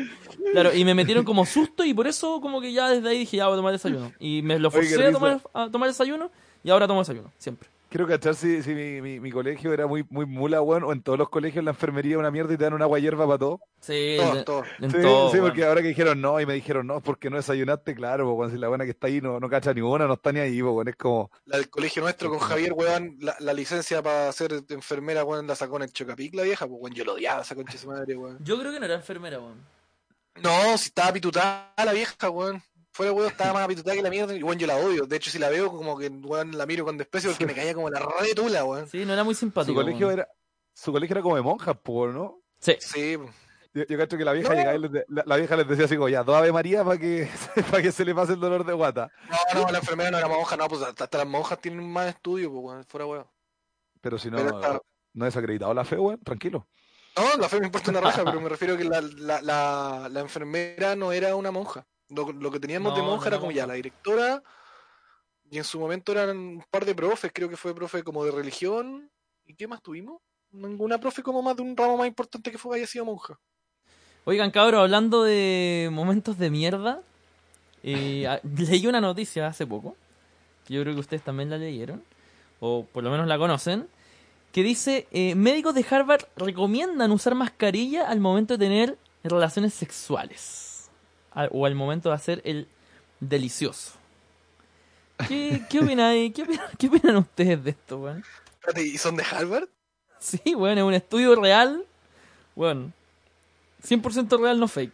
[0.54, 0.74] claro.
[0.74, 3.46] Y me metieron como susto y por eso como que ya desde ahí dije, ya
[3.46, 4.12] voy a tomar desayuno.
[4.20, 6.32] Y me lo Oye, qué forcé a tomar, a tomar desayuno
[6.64, 7.70] y ahora tomo desayuno, siempre.
[7.94, 11.04] Quiero cachar si, si mi, mi, mi colegio era muy, muy mula, weón, o en
[11.04, 13.38] todos los colegios la enfermería es una mierda y te dan una agua hierba para
[13.38, 13.60] todo.
[13.82, 14.64] Sí, Todo, de- todo.
[14.80, 17.36] en Sí, todo, sí, porque ahora que dijeron no, y me dijeron no, porque no
[17.38, 20.08] desayunaste, claro, pues, weón, si la buena que está ahí no, no cacha ni una,
[20.08, 23.16] no está ni ahí, pues, weón, es como, La del colegio nuestro con Javier, weón,
[23.20, 26.80] la, la licencia para ser enfermera, weón, la sacó en el Chocapic, la vieja, pues,
[26.82, 28.40] weón, yo lo odiaba esa concha de su madre, weón.
[28.44, 29.64] Yo creo que no era enfermera, weón.
[30.42, 32.64] No, si estaba pitutada la vieja, weón.
[32.94, 35.06] Fuera, weón, estaba más pitutada que la mierda, y weón, yo la odio.
[35.06, 37.74] De hecho, si la veo, como que, weón, la miro con desprecio porque me caía
[37.74, 38.88] como la re tula, weón.
[38.88, 39.76] Sí, no era muy su simpático.
[39.76, 40.20] colegio weón.
[40.20, 40.28] era,
[40.74, 42.40] su colegio era como de monjas, pues, ¿no?
[42.60, 42.76] Sí.
[42.80, 43.18] Sí,
[43.74, 44.56] Yo, yo cacho que la vieja No.
[44.56, 46.84] llegaba y les de- la, la vieja les decía así como, ya, dos Ave María
[46.86, 47.28] para que,
[47.72, 49.10] para que se le pase el dolor de guata.
[49.54, 52.08] no, no, la enfermera no era monja, no, pues hasta, hasta las monjas tienen más
[52.10, 53.26] estudio, pues, weón, fuera, weón.
[54.02, 54.82] Pero si no, Pero está-
[55.14, 56.68] no es acreditado la fe, weón, tranquilo.
[57.18, 60.10] No, la fe me importa una raja, pero me refiero a que la, la, la,
[60.12, 61.86] la enfermera no era una monja.
[62.10, 64.44] Lo, lo que teníamos No, de monja era como ya la directora,
[65.54, 68.32] y en su momento eran un par de profes, creo que fue profe como de
[68.32, 69.12] religión.
[69.46, 70.20] ¿Y qué más tuvimos?
[70.52, 73.40] Ninguna profe como más de un ramo más importante que fue haya sido monja.
[74.26, 77.02] Oigan, cabros, hablando de momentos de mierda,
[77.84, 79.96] eh, leí una noticia hace poco,
[80.66, 82.04] que yo creo que ustedes también la leyeron,
[82.60, 83.88] o por lo menos la conocen,
[84.54, 90.73] que dice, eh, médicos de Harvard recomiendan usar mascarilla al momento de tener relaciones sexuales,
[91.34, 92.68] al- o al momento de hacer el
[93.20, 93.94] delicioso.
[95.28, 96.34] ¿Qué, qué opináis?
[96.34, 98.24] ¿Qué opinan, ¿Qué opinan ustedes de esto, weón?
[98.78, 99.68] ¿y son de Harvard?
[100.20, 101.86] Sí, weón, es un estudio real.
[102.56, 102.94] Weón,
[103.88, 104.92] 100% real, no fake.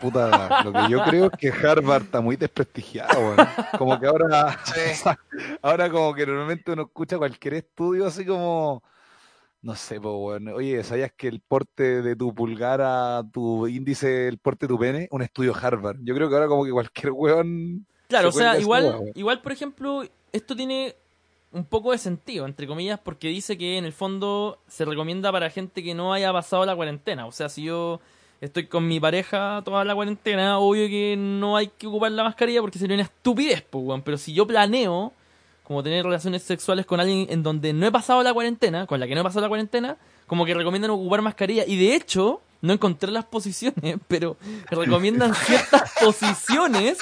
[0.00, 3.36] Puta, lo que yo creo es que Harvard está muy desprestigiado, weón.
[3.78, 5.08] Como que ahora, Sí.
[5.62, 8.82] ahora como que normalmente uno escucha cualquier estudio así como,
[9.64, 10.48] no sé, pues, weón.
[10.48, 14.78] Oye, ¿sabías que el porte de tu pulgar a tu índice, el porte de tu
[14.78, 15.96] pene, un estudio Harvard?
[16.02, 17.86] Yo creo que ahora como que cualquier weón...
[18.08, 20.94] Claro, o se sea, igual, igual, por ejemplo, esto tiene
[21.52, 25.48] un poco de sentido, entre comillas, porque dice que en el fondo se recomienda para
[25.48, 27.26] gente que no haya pasado la cuarentena.
[27.26, 28.00] O sea, si yo
[28.42, 32.60] estoy con mi pareja toda la cuarentena, obvio que no hay que ocupar la mascarilla
[32.60, 34.02] porque sería una estupidez, pues, weón.
[34.02, 35.14] Pero si yo planeo
[35.64, 39.06] como tener relaciones sexuales con alguien en donde no he pasado la cuarentena, con la
[39.06, 39.96] que no he pasado la cuarentena,
[40.26, 41.64] como que recomiendan ocupar mascarilla.
[41.66, 44.36] Y de hecho, no encontré las posiciones, pero
[44.70, 46.98] recomiendan ciertas posiciones.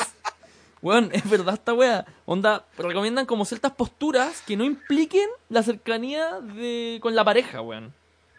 [0.80, 2.06] Weón, es verdad esta wea.
[2.24, 7.92] Onda, recomiendan como ciertas posturas que no impliquen la cercanía de con la pareja, weón.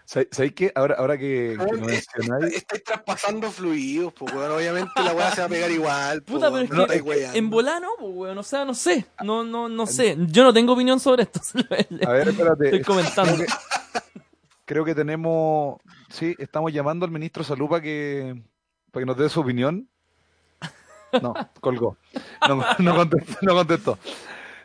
[0.06, 0.72] ¿Sabéis qué?
[0.76, 4.52] Ahora, ahora que, que lo mencionáis, Estáis traspasando fluidos, pues, weón.
[4.52, 6.22] Obviamente la weá se va a pegar igual.
[6.24, 9.06] po, Puta, pero weón, es no que en volano, pues, weón, o sea, no sé.
[9.24, 10.18] No, no, no sé.
[10.28, 11.40] Yo no tengo opinión sobre esto.
[12.08, 12.66] a ver, espérate.
[12.66, 13.34] Estoy comentando.
[13.34, 13.54] Creo que,
[14.66, 15.78] creo que tenemos,
[16.10, 18.42] sí, estamos llamando al ministro de Salud para que,
[18.92, 19.90] para que nos dé su opinión.
[21.22, 21.98] No, colgó.
[22.48, 23.38] No, no contestó.
[23.42, 23.98] No, contestó.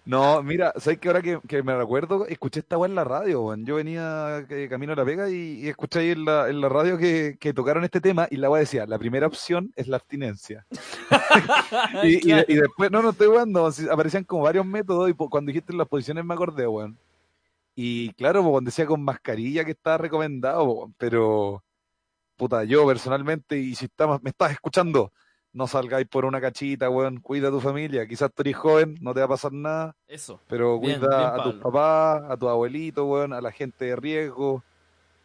[0.09, 2.27] No, mira, ¿sabes que ahora que, que me recuerdo?
[2.27, 3.67] Escuché esta weá en la radio, weón.
[3.67, 6.71] Yo venía eh, camino a La Vega y, y escuché ahí en la, en la
[6.71, 9.97] radio que, que tocaron este tema y la weá decía, la primera opción es la
[9.99, 10.67] abstinencia.
[12.05, 12.45] Y, y- Claro.
[12.49, 15.87] y después, no, no estoy jugando, aparecían como varios métodos y po- cuando dijiste las
[15.89, 16.99] posiciones me acordé, weón.
[17.75, 21.63] Y claro, cuando decía con mascarilla que estaba recomendado, po, weón, pero
[22.37, 25.13] puta, yo personalmente, y si estás, me estás escuchando,
[25.59, 29.13] no salgáis por una cachita, weón, cuida a tu familia, quizás tú eres joven, no
[29.13, 30.41] te va a pasar nada, Eso.
[30.47, 33.97] pero Bien, cuida bien, a tus papás, a tu abuelito, weón, a la gente de
[33.97, 34.63] riesgo.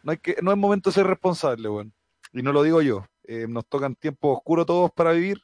[0.02, 1.92] No, hay que, no es momento de ser responsable, weón.
[2.32, 3.06] Y no lo digo yo.
[3.22, 5.40] eh, nos tocan tiempos oscuros todos para vivir,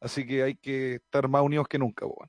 [0.00, 2.28] así que hay que estar más unidos que nunca, weón.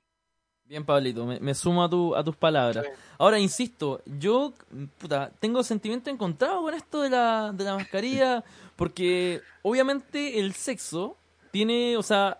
[0.64, 2.86] Bien, Pablito, me, me sumo a, tu, a tus palabras.
[2.86, 2.92] Sí.
[3.18, 4.52] Ahora, insisto, yo,
[4.98, 8.42] puta, tengo sentimiento encontrado con esto de la, de la mascarilla,
[8.76, 11.16] porque obviamente el sexo
[11.52, 12.38] tiene, o sea,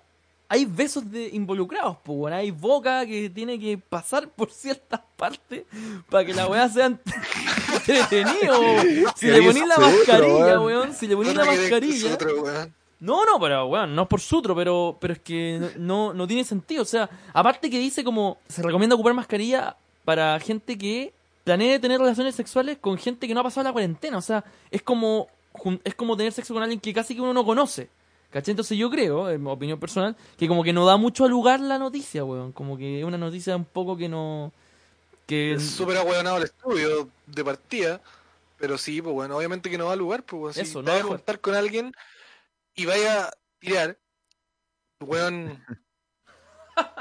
[0.48, 5.64] hay besos de involucrados, pues, bueno, hay boca que tiene que pasar por ciertas partes
[6.10, 6.86] para que la weá sea
[7.86, 8.60] entretenido.
[9.14, 10.64] Si le ponís la mascarilla, weón.
[10.64, 12.18] weón, si le ponís la mascarilla...
[12.42, 12.82] weón.
[13.02, 16.44] No, no, pero bueno, no es por sutro, pero, pero es que no, no, tiene
[16.44, 16.82] sentido.
[16.82, 21.98] O sea, aparte que dice como se recomienda ocupar mascarilla para gente que planee tener
[21.98, 24.18] relaciones sexuales con gente que no ha pasado la cuarentena.
[24.18, 25.26] O sea, es como,
[25.82, 27.88] es como tener sexo con alguien que casi que uno no conoce.
[28.32, 28.52] ¿Cachai?
[28.52, 31.78] Entonces yo creo, en mi opinión personal, que como que no da mucho lugar la
[31.78, 32.52] noticia, weón.
[32.52, 34.52] Como que es una noticia un poco que no...
[35.26, 35.52] Que...
[35.52, 38.00] Es súper ahueonado el estudio de partida.
[38.56, 40.54] Pero sí, pues bueno, obviamente que no va a lugar, pues weón.
[40.54, 41.92] Si Eso, no te da vas a juntar con alguien
[42.74, 43.98] y vaya a tirar,
[45.00, 45.62] weón.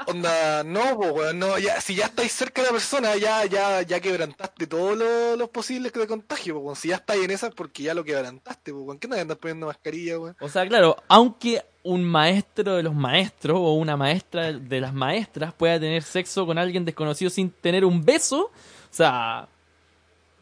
[0.06, 3.82] Onda, no, pues weón, no, ya, si ya estáis cerca de la persona, ya, ya,
[3.82, 6.76] ya quebrantaste todos los, los posibles de contagio, pues weón.
[6.76, 8.98] Si ya estáis en esa es porque ya lo quebrantaste, pues weón.
[8.98, 10.36] ¿Qué te andas poniendo mascarilla, weón?
[10.40, 15.52] O sea, claro, aunque un maestro de los maestros o una maestra de las maestras
[15.54, 18.50] pueda tener sexo con alguien desconocido sin tener un beso, o
[18.90, 19.48] sea,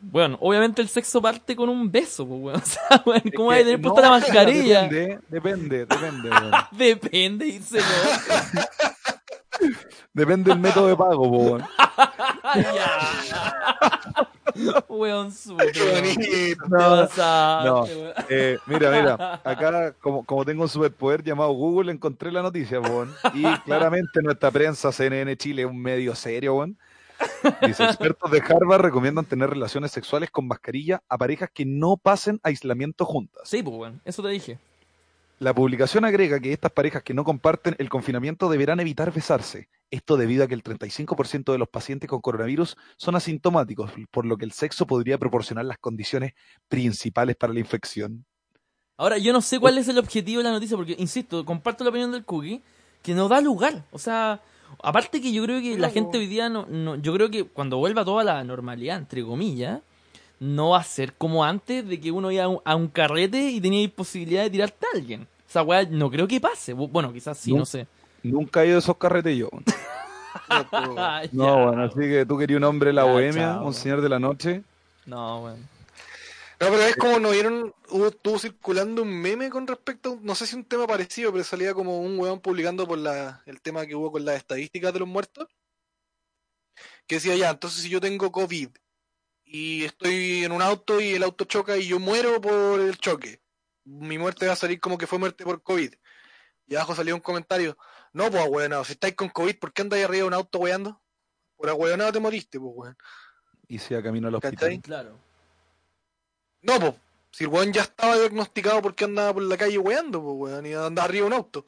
[0.03, 2.61] bueno, obviamente el sexo parte con un beso, pues, weón.
[2.63, 4.83] O sea, weón, ¿cómo Es hay que que tener puesta no, la mascarilla?
[4.83, 6.53] Depende, depende, depende, weón.
[6.73, 8.61] Depende, dice, ¿no?
[10.13, 11.63] Depende del método de pago, po, weón.
[14.89, 16.67] Weón, bonito.
[16.69, 17.87] No, no.
[18.29, 23.15] Eh, mira, mira, acá como, como tengo un superpoder llamado Google, encontré la noticia, weón.
[23.35, 26.79] Y claramente nuestra prensa, CNN Chile, es un medio serio, weón.
[27.67, 32.41] Dice, expertos de Harvard recomiendan tener relaciones sexuales con mascarilla a parejas que no pasen
[32.43, 33.43] aislamiento juntas.
[33.45, 34.59] Sí, pues, weón, eso te dije.
[35.41, 39.71] La publicación agrega que estas parejas que no comparten el confinamiento deberán evitar besarse.
[39.91, 44.37] Esto debido a que el 35% de los pacientes con coronavirus son asintomáticos, por lo
[44.37, 46.35] que el sexo podría proporcionar las condiciones
[46.69, 48.27] principales para la infección.
[48.99, 51.91] Ahora, yo no sé cuál es el objetivo de la noticia, porque, insisto, comparto la
[51.91, 52.61] opinión del Cookie,
[53.03, 53.87] que no da lugar.
[53.93, 54.43] O sea,
[54.83, 56.97] aparte que yo creo que la gente hoy día no, no.
[56.97, 59.81] Yo creo que cuando vuelva toda la normalidad, entre comillas,
[60.41, 63.39] no va a ser como antes de que uno iba a un, a un carrete
[63.51, 65.23] y tenía posibilidad de tirarte a alguien.
[65.23, 66.75] O sea, weá, no creo que pase.
[66.75, 67.59] Bu- Bueno, quizás sí, No.
[67.61, 67.87] no sé.
[68.23, 69.49] Nunca he ido a esos carretes yo.
[70.73, 71.65] No, ya.
[71.65, 73.67] bueno, así que tú querías un hombre de la Ya, bohemia, chao.
[73.67, 74.63] un señor de la noche.
[75.07, 75.59] No, weón.
[76.61, 80.25] No, pero es como no vieron, hubo, estuvo circulando un meme con respecto a, un-
[80.25, 83.61] no sé si un tema parecido, pero salía como un weón publicando por la, el
[83.61, 85.49] tema que hubo con las estadísticas de los muertos.
[87.07, 88.69] Que decía ya, entonces si yo tengo COVID
[89.53, 93.43] y estoy en un auto y el auto choca y yo muero por el choque,
[93.85, 95.93] mi muerte va a salir como que fue muerte por COVID.
[96.69, 97.77] Y abajo salió un comentario,
[98.13, 101.03] no pues weón, si estáis con COVID, ¿por qué andáis arriba de un auto weando?
[101.57, 102.97] Por weonado te moriste, pues weón.
[103.67, 104.57] Y se a camino al hospital.
[104.57, 104.81] ¿Cachai?
[104.81, 105.19] Claro.
[106.63, 106.95] No, pues,
[107.33, 110.75] si el weón ya estaba diagnosticado porque andaba por la calle weando, pues weón, y
[110.75, 111.67] andaba arriba de un auto.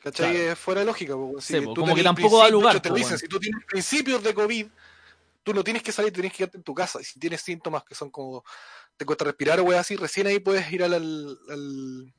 [0.00, 0.32] ¿Cachai?
[0.32, 0.52] Claro.
[0.52, 1.42] Es fuera de lógica, pues weón.
[1.42, 3.26] Si Sí, pues, tú como que tampoco da lugar, hecho, te lo pues, dicen, si
[3.26, 4.66] tú tienes principios de COVID,
[5.44, 7.00] tú no tienes que salir, tienes que quedarte en tu casa.
[7.00, 8.42] Y si tienes síntomas que son como
[8.96, 12.14] te cuesta respirar o así, recién ahí puedes ir al, al, al,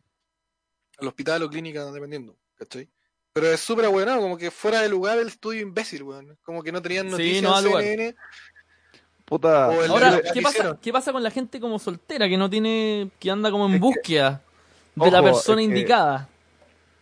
[0.99, 2.89] al hospital o clínica, dependiendo, ¿cachai?
[3.33, 6.37] Pero es súper ahueonado, como que fuera de lugar el estudio imbécil, weón.
[6.43, 7.85] Como que no tenían Sí, noticias no da en.
[7.85, 8.15] CNN.
[9.25, 10.77] Puta, Ahora, ¿qué pasa.
[10.81, 13.77] ¿qué pasa con la gente como soltera que no tiene, que anda como en Es
[13.77, 14.41] que- búsqueda
[14.95, 16.29] de la persona que- indicada?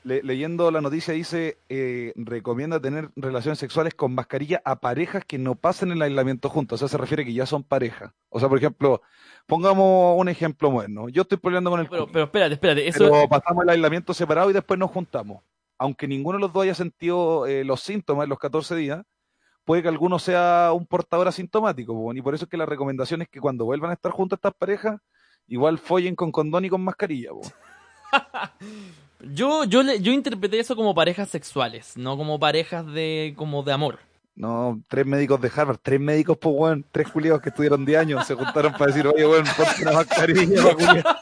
[0.03, 5.37] Le- leyendo la noticia dice, eh, recomienda tener relaciones sexuales con mascarilla a parejas que
[5.37, 6.81] no pasen el aislamiento juntos.
[6.81, 8.13] O sea, se refiere que ya son pareja.
[8.29, 9.01] O sea, por ejemplo,
[9.47, 11.09] pongamos un ejemplo bueno.
[11.09, 14.49] Yo estoy peleando con el Pero, pero espérate, espérate, eso pero pasamos el aislamiento separado
[14.49, 15.43] y después nos juntamos.
[15.77, 19.03] Aunque ninguno de los dos haya sentido eh, los síntomas en los 14 días,
[19.65, 22.13] puede que alguno sea un portador asintomático.
[22.13, 24.53] Y por eso es que la recomendación es que cuando vuelvan a estar juntas estas
[24.53, 24.99] parejas,
[25.47, 27.31] igual follen con condón y con mascarilla.
[29.23, 33.71] yo, yo, le- yo interpreté eso como parejas sexuales, no como parejas de, como de
[33.73, 33.99] amor.
[34.35, 38.25] No, tres médicos de Harvard, tres médicos, pues, weón, tres culiados que estudiaron 10 años,
[38.25, 40.63] se juntaron para decir, oye, weón, ponte una mascarilla.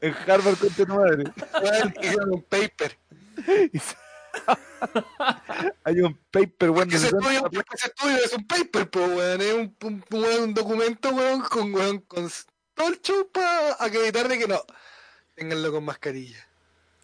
[0.00, 1.24] En Harvard, con tu madre.
[1.62, 2.96] Weón, hicieron un paper.
[5.84, 9.40] Hay un paper, weón, ese 60 estudio, porque ese estudio es un paper, pues, weón.
[9.40, 12.28] Es un, un, un- un documento, weón, con, weón, con
[12.74, 14.60] todo el show para acreditar de que no.
[15.36, 16.38] Ténganlo con mascarilla.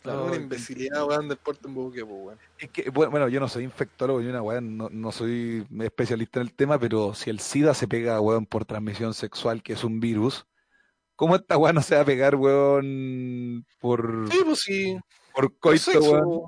[0.03, 2.38] Claro, una imbecilidad, weón, del puerto en buque, pues, weón.
[2.59, 6.49] Es que, bueno, yo no soy infectólogo, yo una weón, no, no soy especialista en
[6.49, 10.01] el tema, pero si el SIDA se pega, weón, por transmisión sexual, que es un
[10.01, 10.45] virus,
[11.14, 14.99] ¿cómo esta weón no se va a pegar, weón, por, Sí, pues sí.
[15.33, 16.40] por coito, weón?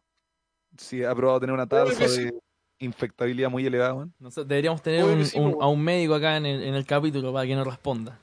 [0.77, 2.25] Si ha probado tener una tasa sí.
[2.25, 2.35] de
[2.81, 4.13] infectabilidad muy elevada, weón.
[4.19, 5.63] No sé, deberíamos tener un- que sí, un- po.
[5.63, 8.19] a un médico acá en el, en el capítulo para que nos responda.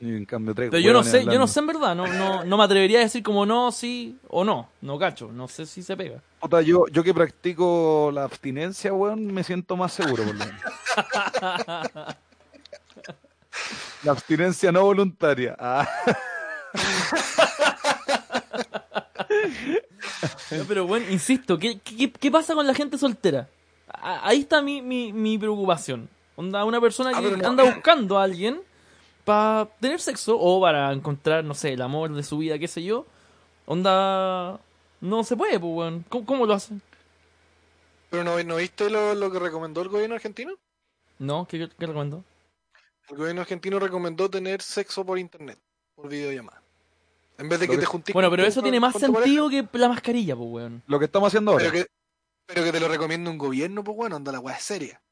[0.00, 2.44] Y en cambio, tres Pero yo no sé, yo no sé en verdad, no, no,
[2.44, 5.82] no me atrevería a decir como no, sí o no, no cacho, no sé si
[5.82, 6.22] se pega.
[6.40, 10.60] Puta, yo, yo que practico la abstinencia, weón, me siento más seguro, por lo menos.
[14.04, 15.56] La abstinencia no voluntaria.
[15.58, 15.88] Ah,
[20.50, 23.48] No, pero bueno, insisto, ¿qué, qué, qué pasa con la gente soltera?
[23.92, 26.08] Ahí está mi, mi, mi preocupación.
[26.36, 27.48] Onda, una persona Ah, que no.
[27.48, 28.60] anda buscando a alguien
[29.28, 32.82] para tener sexo o para encontrar, no sé, el amor de su vida, qué sé
[32.82, 33.04] yo.
[33.66, 34.58] Onda,
[35.02, 36.04] no se puede, pues, weón.
[36.08, 36.80] ¿Cómo, cómo lo hacen?
[38.08, 40.54] Pero no, ¿no viste lo, lo que recomendó el gobierno argentino?
[41.18, 41.46] ¿No?
[41.46, 42.24] ¿Qué, qué, recomiendo?
[43.10, 45.58] El gobierno argentino recomendó tener sexo por internet,
[45.94, 46.62] por videollamada.
[47.36, 49.90] En vez de que que- te juntes Bueno, pero eso tiene más sentido que la
[49.90, 50.82] mascarilla, pues, weón.
[50.86, 51.66] lo que estamos haciendo ahora.
[51.70, 51.90] Pero que,
[52.46, 55.02] pero que te lo recomienda un gobierno, pues bueno, anda la weá es seria.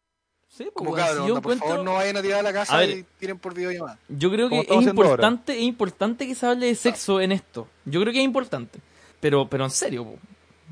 [0.56, 1.68] Sí, pues, Como si cabrón, yo onda, por encuentro...
[1.68, 2.90] favor no vayan a tirar a la A casa ver.
[2.90, 3.98] y tiren por videollamada.
[4.08, 7.68] Yo creo que es importante, es importante que se hable de sexo en esto.
[7.84, 8.80] Yo creo que es importante.
[9.20, 10.18] Pero, pero en serio, po.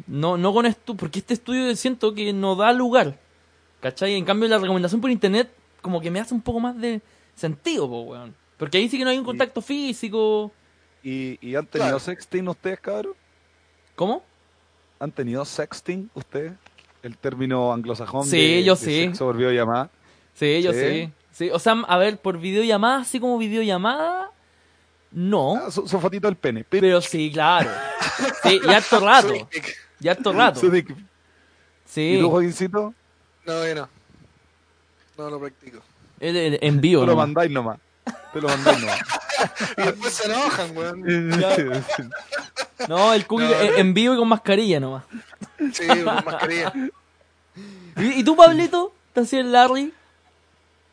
[0.06, 3.18] no, no con esto, porque este estudio siento que no da lugar.
[3.80, 4.14] ¿Cachai?
[4.14, 5.50] En cambio, la recomendación por internet,
[5.82, 7.02] como que me hace un poco más de
[7.34, 8.34] sentido, po, weón.
[8.56, 10.50] Porque ahí sí que no hay un contacto físico.
[11.02, 11.98] ¿Y, y han tenido Claro.
[12.00, 13.12] sexting ustedes, cabrón?
[13.94, 14.22] ¿Cómo?
[14.98, 16.54] ¿Han tenido sexting ustedes?
[17.04, 19.04] El término anglosajón Sí, de, yo de sí.
[19.04, 19.90] sexo por videollamada.
[20.34, 20.78] Sí, yo ¿Sí?
[20.80, 21.12] sí.
[21.32, 24.30] Sí, o sea, a ver, por videollamada, así como videollamada,
[25.12, 25.56] no.
[25.56, 26.64] Ah, su, su fotito del pene.
[26.68, 27.70] Pero sí, claro.
[28.42, 29.34] Sí, y harto rato.
[30.00, 30.60] Y harto rato.
[30.60, 30.90] su dick.
[30.90, 30.94] ¿Y
[31.86, 32.18] Sí.
[32.20, 32.94] tú, Joaquincito?
[33.46, 33.88] No, yo no.
[35.18, 35.78] No lo practico.
[36.20, 37.00] El, el envío.
[37.00, 37.26] Tú lo nomás.
[37.28, 37.78] mandáis nomás.
[38.32, 38.98] Tú lo mandáis nomás.
[39.76, 41.02] Y después se enojan, weón.
[42.88, 45.04] No, el cookie No, en- en vivo y con mascarilla nomás.
[45.72, 46.72] Sí, con mascarilla.
[47.96, 48.92] ¿Y, y tú, Pablito?
[49.12, 49.92] ¿Te hacías el Larry?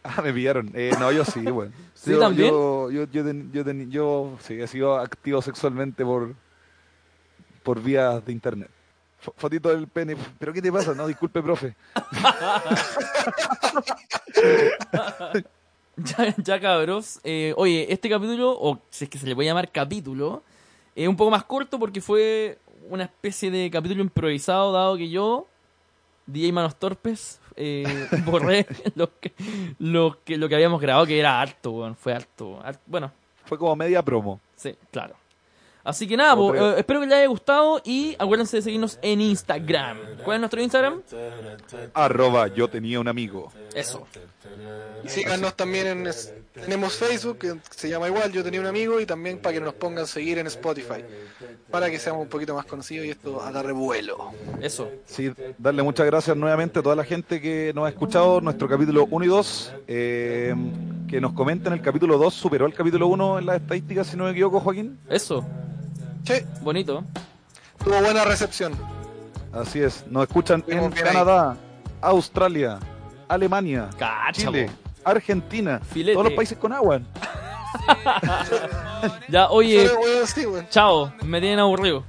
[0.03, 0.71] Ah, me pillaron.
[0.73, 1.73] Eh, no, yo sí, weón.
[1.93, 2.49] ¿Sí, yo, también?
[2.51, 6.33] Yo, yo, yo, ten- yo, ten- yo sí, he sido activo sexualmente por,
[7.63, 8.69] por vías de internet.
[9.23, 10.15] Fo- Fotito del pene.
[10.39, 10.93] ¿Pero qué te pasa?
[10.95, 11.75] No, disculpe, profe.
[15.97, 17.19] Ya, ya cabros.
[17.23, 20.41] Eh, oye, este capítulo, o si es que se le puede llamar capítulo,
[20.95, 22.58] es un poco más corto porque fue
[22.90, 25.48] una especie de capítulo improvisado, dado que yo
[26.25, 28.65] DJ Manos Torpes, eh, borré
[28.96, 29.34] lo que,
[29.79, 31.96] lo, que, lo que habíamos grabado, que era harto, weón.
[31.96, 32.60] Fue harto.
[32.63, 33.12] har- Bueno,
[33.46, 34.40] Fue como media promo.
[34.56, 35.15] sí, claro.
[35.84, 39.19] Así que nada, po, eh, espero que les haya gustado y acuérdense de seguirnos en
[39.21, 39.98] Instagram.
[40.23, 41.02] ¿Cuál es nuestro Instagram?
[41.94, 43.52] Arroba yo tenía un amigo.
[43.73, 44.06] Eso.
[45.04, 46.08] Y síganos también en.
[46.08, 49.62] es- Tenemos Facebook, que se llama igual, yo tenía un amigo, y también para que
[49.62, 51.04] nos pongan seguir en Spotify.
[51.71, 54.32] Para que seamos un poquito más conocidos y esto agarre vuelo.
[54.62, 54.90] Eso.
[55.06, 59.08] Sí, darle muchas gracias nuevamente a toda la gente que nos ha escuchado nuestro capítulo
[59.10, 59.73] 1 y 2.
[59.88, 60.54] eh,
[61.08, 64.25] que nos comenten el capítulo 2 superó el capítulo 1 en las estadísticas, si no
[64.25, 64.98] me equivoco, Joaquín.
[65.10, 65.46] Eso.
[66.62, 67.04] Bonito.
[67.84, 68.74] tuvo buena recepción.
[69.54, 70.90] Así es, nos escuchan en.
[70.92, 71.58] Canadá,
[72.02, 72.80] Australia,
[73.28, 74.69] Alemania, Cacha, Chile,
[75.04, 75.10] po.
[75.10, 76.13] Argentina, Filete.
[76.13, 77.02] todos los países con agua.
[79.30, 79.90] Ya, oye,
[80.28, 81.12] sí, chao.
[81.24, 82.04] Me tienen aburrido.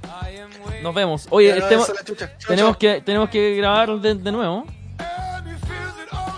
[0.83, 1.25] Nos vemos.
[1.31, 1.57] Oye.
[1.57, 1.67] Chao,
[2.47, 2.77] tenemos chao.
[2.77, 4.65] que tenemos que grabar de, de nuevo.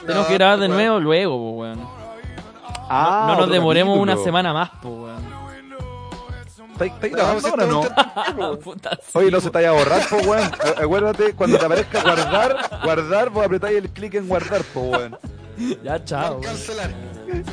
[0.05, 0.77] Tenemos No, que grabar de weón.
[0.77, 1.65] nuevo luego.
[2.87, 4.69] Ah, no nos demoremos una semana más.
[6.75, 7.83] ¿Estáis estáis No, grabando ahora o no?
[7.83, 8.59] esto es un tiempo.
[8.59, 10.43] Puta, sí, Oye, no se te vaya a borrar, po, weón.
[10.43, 15.17] Eh, acuérdate, cuando te aparezca guardar, guardar, vos apretáis el clic en guardar, po, weón.
[15.83, 16.41] Ya, chao.
[16.41, 16.91] Cancelar.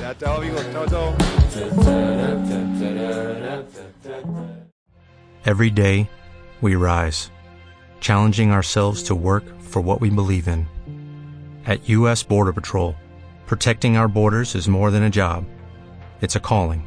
[0.00, 0.66] Ya, chao, amigos.
[0.72, 1.14] Chao, chao.
[5.44, 6.08] Every day,
[6.60, 7.30] we rise,
[8.00, 10.66] challenging ourselves to work for what we believe in.
[11.66, 12.22] At U.S.
[12.24, 12.94] Border Patrol,
[13.46, 15.44] protecting our borders is more than a job,
[16.20, 16.86] it's a calling.